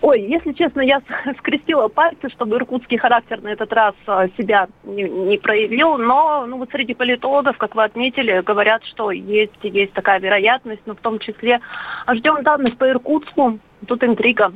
Ой, 0.00 0.20
если 0.20 0.52
честно, 0.52 0.80
я 0.80 1.02
скрестила 1.38 1.88
пальцы, 1.88 2.28
чтобы 2.28 2.54
иркутский 2.56 2.98
характер 2.98 3.42
на 3.42 3.48
этот 3.48 3.72
раз 3.72 3.94
а, 4.06 4.28
себя 4.38 4.68
не, 4.84 5.02
не 5.02 5.38
проявил, 5.38 5.98
но 5.98 6.46
ну, 6.46 6.58
вот 6.58 6.70
среди 6.70 6.94
политологов, 6.94 7.58
как 7.58 7.74
вы 7.74 7.82
отметили, 7.82 8.42
говорят, 8.42 8.84
что 8.84 9.10
есть, 9.10 9.58
есть 9.64 9.92
такая 9.92 10.20
вероятность, 10.20 10.82
но 10.86 10.94
в 10.94 11.00
том 11.00 11.18
числе 11.18 11.60
а 12.06 12.14
ждем 12.14 12.44
данных 12.44 12.78
по 12.78 12.88
Иркутску, 12.88 13.58
тут 13.88 14.04
интрига. 14.04 14.52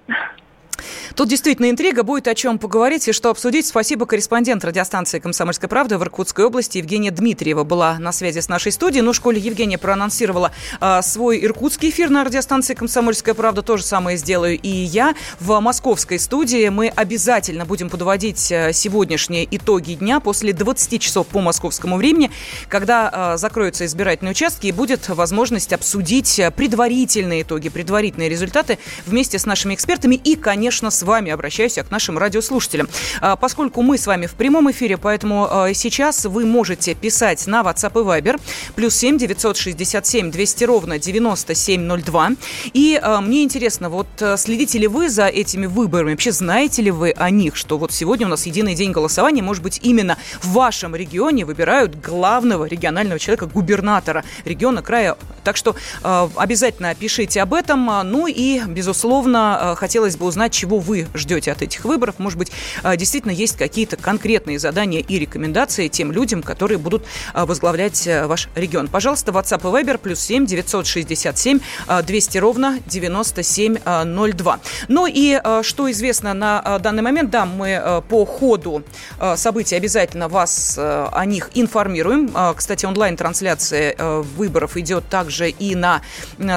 Тут 1.14 1.28
действительно 1.28 1.70
интрига, 1.70 2.02
будет 2.02 2.28
о 2.28 2.34
чем 2.34 2.58
поговорить 2.58 3.08
и 3.08 3.12
что 3.12 3.30
обсудить. 3.30 3.66
Спасибо, 3.66 4.06
корреспондент 4.06 4.64
радиостанции 4.64 5.18
«Комсомольская 5.18 5.68
правда» 5.68 5.98
в 5.98 6.02
Иркутской 6.02 6.44
области 6.44 6.78
Евгения 6.78 7.10
Дмитриева 7.10 7.64
была 7.64 7.98
на 7.98 8.12
связи 8.12 8.40
с 8.40 8.48
нашей 8.48 8.72
студией. 8.72 9.02
Ну, 9.02 9.12
школе 9.12 9.40
Евгения 9.40 9.78
проанонсировала 9.78 10.52
а, 10.80 11.02
свой 11.02 11.44
иркутский 11.44 11.90
эфир 11.90 12.10
на 12.10 12.22
радиостанции 12.22 12.74
«Комсомольская 12.74 13.34
правда». 13.34 13.62
То 13.62 13.76
же 13.76 13.82
самое 13.82 14.16
сделаю 14.16 14.58
и 14.58 14.68
я. 14.68 15.14
В 15.40 15.58
московской 15.58 16.18
студии 16.18 16.68
мы 16.68 16.88
обязательно 16.88 17.64
будем 17.64 17.90
подводить 17.90 18.52
а, 18.52 18.72
сегодняшние 18.72 19.48
итоги 19.50 19.94
дня 19.94 20.20
после 20.20 20.52
20 20.52 21.00
часов 21.00 21.26
по 21.26 21.40
московскому 21.40 21.96
времени, 21.96 22.30
когда 22.68 23.10
а, 23.12 23.36
закроются 23.36 23.86
избирательные 23.86 24.32
участки 24.32 24.66
и 24.66 24.72
будет 24.72 25.08
возможность 25.08 25.72
обсудить 25.72 26.40
предварительные 26.54 27.42
итоги, 27.42 27.68
предварительные 27.68 28.28
результаты 28.28 28.78
вместе 29.06 29.38
с 29.38 29.46
нашими 29.46 29.74
экспертами 29.74 30.14
и, 30.14 30.36
конечно, 30.36 30.75
с 30.90 31.02
вами. 31.02 31.30
Обращаюсь 31.30 31.76
я 31.76 31.84
к 31.84 31.90
нашим 31.90 32.18
радиослушателям. 32.18 32.88
А, 33.20 33.36
Поскольку 33.36 33.82
мы 33.82 33.96
с 33.96 34.06
вами 34.06 34.26
в 34.26 34.32
прямом 34.34 34.70
эфире, 34.70 34.96
поэтому 34.96 35.46
а, 35.48 35.72
сейчас 35.72 36.24
вы 36.24 36.44
можете 36.44 36.94
писать 36.94 37.46
на 37.46 37.62
WhatsApp 37.62 37.92
и 38.00 38.04
Viber 38.04 38.40
плюс 38.74 38.94
7 38.96 39.18
967 39.18 40.30
200 40.30 40.64
ровно 40.64 40.98
9702. 40.98 42.30
И 42.72 42.98
а, 43.00 43.20
мне 43.20 43.44
интересно, 43.44 43.88
вот 43.88 44.08
а, 44.20 44.36
следите 44.36 44.78
ли 44.78 44.88
вы 44.88 45.08
за 45.08 45.26
этими 45.26 45.66
выборами? 45.66 46.10
Вообще 46.10 46.32
знаете 46.32 46.82
ли 46.82 46.90
вы 46.90 47.12
о 47.12 47.30
них, 47.30 47.56
что 47.56 47.78
вот 47.78 47.92
сегодня 47.92 48.26
у 48.26 48.30
нас 48.30 48.46
единый 48.46 48.74
день 48.74 48.92
голосования, 48.92 49.42
может 49.42 49.62
быть, 49.62 49.80
именно 49.82 50.18
в 50.42 50.52
вашем 50.52 50.96
регионе 50.96 51.44
выбирают 51.44 51.94
главного 52.00 52.64
регионального 52.64 53.18
человека, 53.18 53.46
губернатора 53.46 54.24
региона, 54.44 54.82
края. 54.82 55.16
Так 55.44 55.56
что 55.56 55.76
обязательно 56.02 56.94
пишите 56.94 57.40
об 57.42 57.54
этом. 57.54 57.88
А, 57.90 58.02
Ну 58.02 58.26
и, 58.26 58.60
безусловно, 58.66 59.74
хотелось 59.76 60.16
бы 60.16 60.26
узнать, 60.26 60.52
чего 60.56 60.78
вы 60.78 61.06
ждете 61.14 61.52
от 61.52 61.62
этих 61.62 61.84
выборов. 61.84 62.18
Может 62.18 62.38
быть, 62.38 62.50
э, 62.82 62.96
действительно 62.96 63.32
есть 63.32 63.56
какие-то 63.56 63.96
конкретные 63.96 64.58
задания 64.58 65.00
и 65.00 65.18
рекомендации 65.18 65.88
тем 65.88 66.12
людям, 66.12 66.42
которые 66.42 66.78
будут 66.78 67.04
э, 67.34 67.44
возглавлять 67.44 68.06
э, 68.06 68.26
ваш 68.26 68.48
регион. 68.54 68.88
Пожалуйста, 68.88 69.32
WhatsApp 69.32 69.60
и 69.60 69.84
Viber 69.84 69.98
плюс 69.98 70.20
7 70.20 70.46
967 70.46 71.60
э, 71.88 72.02
200 72.02 72.38
ровно 72.38 72.78
9702. 72.86 74.60
Ну 74.88 75.06
и 75.06 75.38
э, 75.42 75.62
что 75.62 75.90
известно 75.90 76.32
на 76.32 76.78
данный 76.78 77.02
момент, 77.02 77.30
да, 77.30 77.44
мы 77.44 78.02
по 78.08 78.24
ходу 78.24 78.82
событий 79.36 79.76
обязательно 79.76 80.28
вас 80.28 80.78
о 80.78 81.24
них 81.24 81.50
информируем. 81.54 82.30
Кстати, 82.56 82.86
онлайн-трансляция 82.86 83.94
э, 83.96 84.22
выборов 84.36 84.76
идет 84.76 85.08
также 85.08 85.50
и 85.50 85.74
на 85.74 86.00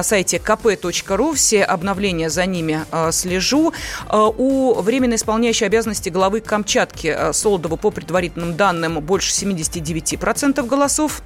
сайте 0.02 0.38
kp.ru. 0.38 1.34
Все 1.34 1.64
обновления 1.64 2.30
за 2.30 2.46
ними 2.46 2.84
слежу. 3.12 3.72
Э, 4.08 4.30
У 4.36 4.74
временно 4.80 5.14
исполняющей 5.14 5.66
обязанности 5.66 6.08
главы 6.08 6.40
Камчатки 6.40 7.08
э, 7.08 7.32
Солодова 7.32 7.76
по 7.76 7.90
предварительным 7.90 8.56
данным 8.56 9.00
больше 9.00 9.32
79% 9.32 10.66
голосов. 10.66 11.22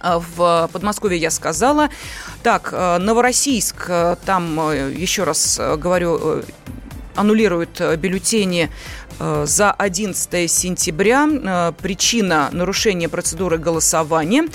А 0.00 0.18
В 0.18 0.68
Подмосковье 0.72 1.18
я 1.18 1.30
сказала. 1.30 1.88
Так, 2.42 2.70
э, 2.72 2.98
Новороссийск, 2.98 3.86
э, 3.88 4.16
там, 4.24 4.58
э, 4.70 4.92
еще 4.92 5.24
раз 5.24 5.58
э, 5.60 5.76
говорю, 5.76 6.18
э, 6.20 6.42
аннулируют 7.14 7.80
э, 7.80 7.96
бюллетени 7.96 8.70
э, 9.18 9.44
за 9.46 9.72
11 9.72 10.50
сентября. 10.50 11.28
Э, 11.28 11.72
Причина 11.80 12.48
нарушения 12.52 13.08
процедуры 13.08 13.58
голосования. 13.58 14.48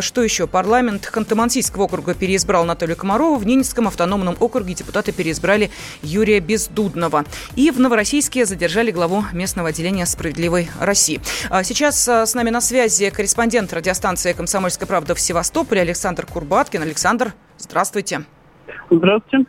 Что 0.00 0.22
еще? 0.22 0.46
Парламент 0.46 1.10
Ханты-Мансийского 1.12 1.82
округа 1.82 2.14
переизбрал 2.14 2.62
Анатолия 2.62 2.94
Комарова. 2.94 3.38
В 3.38 3.46
Ненецком 3.46 3.88
автономном 3.88 4.36
округе 4.40 4.74
депутаты 4.74 5.12
переизбрали 5.12 5.70
Юрия 6.02 6.40
Бездудного. 6.40 7.24
И 7.56 7.70
в 7.70 7.78
Новороссийске 7.80 8.46
задержали 8.46 8.90
главу 8.90 9.24
местного 9.32 9.68
отделения 9.70 10.06
«Справедливой 10.06 10.70
России». 10.80 11.20
Сейчас 11.62 12.08
с 12.08 12.34
нами 12.34 12.50
на 12.50 12.60
связи 12.60 13.10
корреспондент 13.10 13.72
радиостанции 13.72 14.32
«Комсомольская 14.32 14.86
правда» 14.86 15.14
в 15.14 15.20
Севастополе 15.20 15.82
Александр 15.82 16.26
Курбаткин. 16.26 16.82
Александр, 16.82 17.34
здравствуйте. 17.58 17.90
Здравствуйте. 17.90 18.39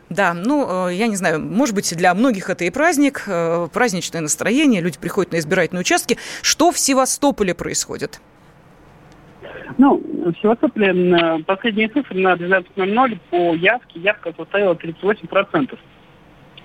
Да, 0.08 0.34
ну, 0.34 0.88
э, 0.88 0.94
я 0.94 1.06
не 1.08 1.16
знаю, 1.16 1.40
может 1.40 1.74
быть, 1.74 1.94
для 1.96 2.14
многих 2.14 2.50
это 2.50 2.64
и 2.64 2.70
праздник, 2.70 3.24
э, 3.26 3.68
праздничное 3.72 4.20
настроение, 4.20 4.80
люди 4.80 4.98
приходят 4.98 5.32
на 5.32 5.38
избирательные 5.38 5.80
участки. 5.80 6.18
Что 6.42 6.70
в 6.70 6.78
Севастополе 6.78 7.54
происходит? 7.54 8.20
Ну, 9.78 10.02
в 10.02 10.34
Севастополе 10.42 10.88
м, 10.88 11.44
последние 11.44 11.88
цифры 11.88 12.18
на 12.20 12.34
12.00 12.34 13.18
по 13.30 13.54
явке 13.54 14.00
явка 14.00 14.32
составила 14.36 14.74
38%. 14.74 15.78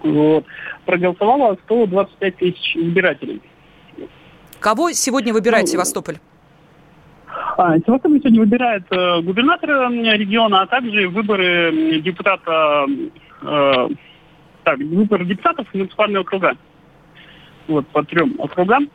Вот. 0.03 0.45
Проголосовало 0.85 1.57
125 1.65 2.37
тысяч 2.37 2.75
избирателей. 2.75 3.41
Кого 4.59 4.91
сегодня 4.91 5.33
выбирает 5.33 5.65
Ну, 5.67 5.71
Севастополь? 5.73 6.17
А, 7.55 7.77
Севастополь 7.79 8.19
сегодня 8.19 8.41
выбирает 8.41 8.83
э, 8.91 9.21
губернатора 9.21 9.89
региона, 9.89 10.61
а 10.61 10.67
также 10.67 11.07
выборы 11.07 12.01
депутата, 12.01 12.85
э, 13.41 13.87
так, 14.63 14.77
выборы 14.79 15.25
депутатов 15.25 15.67
муниципального 15.73 16.23
округа. 16.23 16.57
Вот, 17.67 17.87
по 17.87 18.03
трем 18.03 18.35
округам 18.39 18.89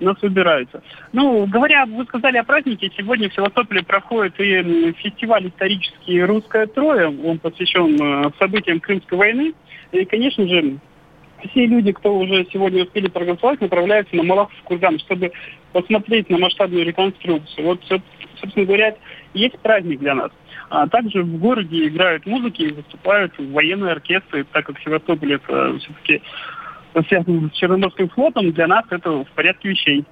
у 0.00 0.04
нас 0.04 0.20
выбираются. 0.22 0.82
Ну, 1.12 1.46
говоря, 1.46 1.86
вы 1.86 2.04
сказали 2.04 2.38
о 2.38 2.44
празднике, 2.44 2.90
сегодня 2.96 3.28
в 3.28 3.34
Севастополе 3.34 3.82
проходит 3.82 4.38
и 4.40 4.92
фестиваль 4.92 5.48
исторический 5.48 6.22
«Русское 6.22 6.66
трое». 6.66 7.08
Он 7.08 7.38
посвящен 7.38 8.00
э, 8.00 8.30
событиям 8.38 8.80
Крымской 8.80 9.18
войны. 9.18 9.54
И, 9.92 10.04
конечно 10.04 10.46
же, 10.48 10.78
все 11.50 11.66
люди, 11.66 11.92
кто 11.92 12.16
уже 12.16 12.46
сегодня 12.52 12.84
успели 12.84 13.08
проголосовать, 13.08 13.60
направляются 13.60 14.16
на 14.16 14.22
Малахов 14.22 14.54
курган, 14.64 14.98
чтобы 15.00 15.32
посмотреть 15.72 16.30
на 16.30 16.38
масштабную 16.38 16.84
реконструкцию. 16.84 17.66
Вот, 17.66 17.80
соб- 17.90 18.02
собственно 18.40 18.66
говоря, 18.66 18.96
есть 19.34 19.58
праздник 19.60 20.00
для 20.00 20.14
нас. 20.14 20.30
А 20.70 20.88
также 20.88 21.22
в 21.22 21.38
городе 21.38 21.88
играют 21.88 22.26
музыки 22.26 22.62
и 22.62 22.72
выступают 22.72 23.32
военные 23.38 23.92
оркестры, 23.92 24.44
так 24.52 24.66
как 24.66 24.80
Севастополь 24.80 25.34
это 25.34 25.78
все-таки 25.78 26.22
связан 27.08 27.50
с 27.50 27.56
Черноморским 27.56 28.08
флотом, 28.10 28.52
для 28.52 28.66
нас 28.66 28.84
это 28.90 29.10
в 29.10 29.30
порядке 29.34 29.70
вещей. 29.70 30.04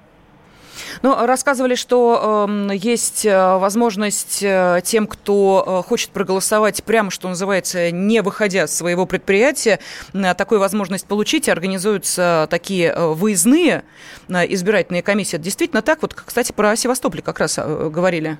Ну, 1.01 1.25
рассказывали, 1.25 1.75
что 1.75 2.45
эм, 2.47 2.71
есть 2.71 3.25
э, 3.25 3.57
возможность 3.57 4.41
э, 4.43 4.81
тем, 4.83 5.07
кто 5.07 5.81
э, 5.83 5.87
хочет 5.87 6.11
проголосовать 6.11 6.83
прямо, 6.83 7.11
что 7.11 7.27
называется, 7.27 7.91
не 7.91 8.21
выходя 8.21 8.67
с 8.67 8.75
своего 8.75 9.05
предприятия, 9.05 9.79
э, 10.13 10.33
такую 10.35 10.59
возможность 10.59 11.07
получить. 11.07 11.49
Организуются 11.49 12.47
такие 12.49 12.93
выездные 12.95 13.83
избирательные 14.27 15.01
комиссии. 15.01 15.35
Это 15.35 15.45
действительно 15.45 15.81
так? 15.81 16.01
Вот, 16.01 16.13
кстати, 16.13 16.51
про 16.51 16.75
Севастополь 16.75 17.21
как 17.21 17.39
раз 17.39 17.57
говорили. 17.57 18.37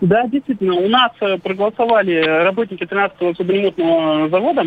Да, 0.00 0.26
действительно, 0.26 0.74
у 0.74 0.88
нас 0.88 1.12
проголосовали 1.42 2.22
работники 2.44 2.82
13-го 2.82 3.34
судоремонтного 3.34 4.28
завода. 4.28 4.64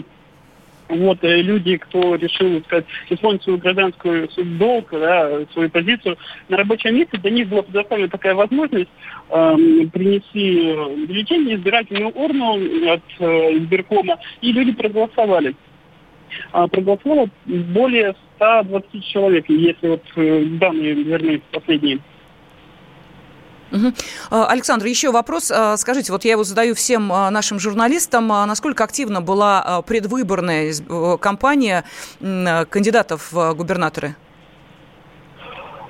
Вот 0.87 1.23
э, 1.23 1.41
люди, 1.41 1.77
кто 1.77 2.15
решил, 2.15 2.61
сказать, 2.63 2.85
исполнить 3.09 3.41
свою 3.43 3.57
гражданскую 3.57 4.29
долг, 4.57 4.89
да, 4.91 5.45
свою 5.53 5.69
позицию 5.69 6.17
на 6.47 6.57
рабочем 6.57 6.95
месте, 6.95 7.17
для 7.17 7.31
них 7.31 7.47
была 7.49 7.63
предоставлена 7.63 8.09
такая 8.09 8.35
возможность 8.35 8.89
эм, 9.29 9.89
принести 9.89 10.69
э, 10.69 10.95
бюллетень, 11.07 11.55
избирательную 11.55 12.09
урну 12.09 12.91
от 12.91 13.01
э, 13.19 13.57
избиркома, 13.57 14.19
и 14.41 14.51
люди 14.51 14.73
проголосовали. 14.73 15.55
А, 16.51 16.67
проголосовало 16.67 17.29
более 17.45 18.15
120 18.35 19.05
человек, 19.05 19.45
если 19.49 19.87
вот 19.87 20.03
э, 20.15 20.43
данные 20.59 20.93
верны 20.93 21.41
последние. 21.51 21.99
Угу. 23.71 23.93
Александр, 24.29 24.85
еще 24.85 25.11
вопрос. 25.11 25.51
А, 25.51 25.77
скажите, 25.77 26.11
вот 26.11 26.25
я 26.25 26.31
его 26.31 26.43
задаю 26.43 26.75
всем 26.75 27.11
а, 27.11 27.29
нашим 27.31 27.59
журналистам. 27.59 28.27
Насколько 28.27 28.83
активна 28.83 29.21
была 29.21 29.83
предвыборная 29.85 30.73
кампания 31.17 31.83
кандидатов 32.19 33.31
в 33.31 33.53
губернаторы? 33.53 34.15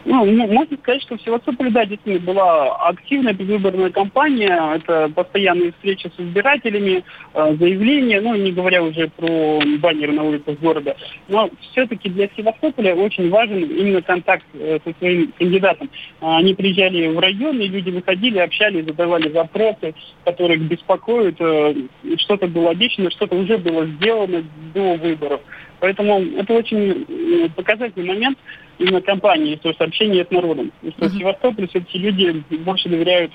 Ну, 0.05 0.23
можно 0.23 0.77
сказать, 0.77 1.01
что 1.01 1.17
в 1.17 1.21
Севастополе, 1.21 1.71
да, 1.71 1.83
действительно 1.83 2.23
была 2.23 2.75
активная 2.89 3.33
предвыборная 3.33 3.89
кампания. 3.89 4.75
Это 4.75 5.09
постоянные 5.09 5.71
встречи 5.71 6.11
с 6.15 6.19
избирателями, 6.19 7.03
э, 7.33 7.55
заявления, 7.59 8.21
ну, 8.21 8.35
не 8.35 8.51
говоря 8.51 8.83
уже 8.83 9.07
про 9.07 9.59
баннеры 9.79 10.13
на 10.13 10.23
улицах 10.23 10.59
города. 10.59 10.95
Но 11.27 11.49
все-таки 11.71 12.09
для 12.09 12.29
Севастополя 12.37 12.93
очень 12.93 13.31
важен 13.31 13.63
именно 13.63 14.03
контакт 14.03 14.45
э, 14.53 14.77
со 14.85 14.93
своим 14.99 15.31
кандидатом. 15.39 15.89
Они 16.21 16.53
приезжали 16.53 17.07
в 17.07 17.17
район, 17.17 17.59
и 17.59 17.67
люди 17.67 17.89
выходили, 17.89 18.37
общались, 18.37 18.85
задавали 18.85 19.29
вопросы, 19.29 19.95
которые 20.23 20.59
беспокоят. 20.59 21.37
Э, 21.39 21.73
что-то 22.17 22.45
было 22.45 22.69
обещано, 22.69 23.09
что-то 23.09 23.35
уже 23.35 23.57
было 23.57 23.87
сделано 23.87 24.43
до 24.75 24.97
выборов. 24.97 25.41
Поэтому 25.79 26.19
это 26.37 26.53
очень 26.53 27.49
показательный 27.55 28.07
момент 28.07 28.37
именно 28.77 29.01
кампании, 29.01 29.55
то 29.55 29.69
есть 29.69 29.81
общение 29.81 30.25
с 30.25 30.31
народом. 30.31 30.71
И 30.81 30.91
что 30.91 31.05
uh-huh. 31.05 31.09
в 31.09 31.17
Севастополе 31.17 31.67
все-таки 31.67 31.97
люди 31.97 32.43
больше 32.49 32.89
доверяют 32.89 33.31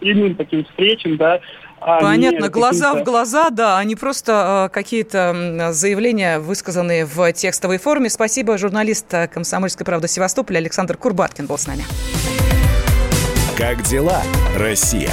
прямым 0.00 0.34
таким 0.34 0.64
встречам, 0.64 1.16
да, 1.16 1.40
а 1.80 2.00
Понятно, 2.00 2.50
глаза 2.50 2.94
в 2.94 3.04
глаза, 3.04 3.48
да, 3.48 3.78
а 3.78 3.84
не 3.84 3.96
просто 3.96 4.66
э, 4.66 4.74
какие-то 4.74 5.70
заявления, 5.72 6.38
высказанные 6.38 7.06
в 7.06 7.32
текстовой 7.32 7.78
форме. 7.78 8.10
Спасибо, 8.10 8.58
журналист 8.58 9.12
э, 9.14 9.28
«Комсомольской 9.28 9.86
правды» 9.86 10.06
Севастополя 10.06 10.58
Александр 10.58 10.98
Курбаткин 10.98 11.46
был 11.46 11.56
с 11.56 11.66
нами. 11.66 11.84
Как 13.56 13.82
дела, 13.82 14.22
Россия? 14.58 15.12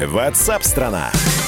Ватсап-страна! 0.00 1.10
страна 1.12 1.41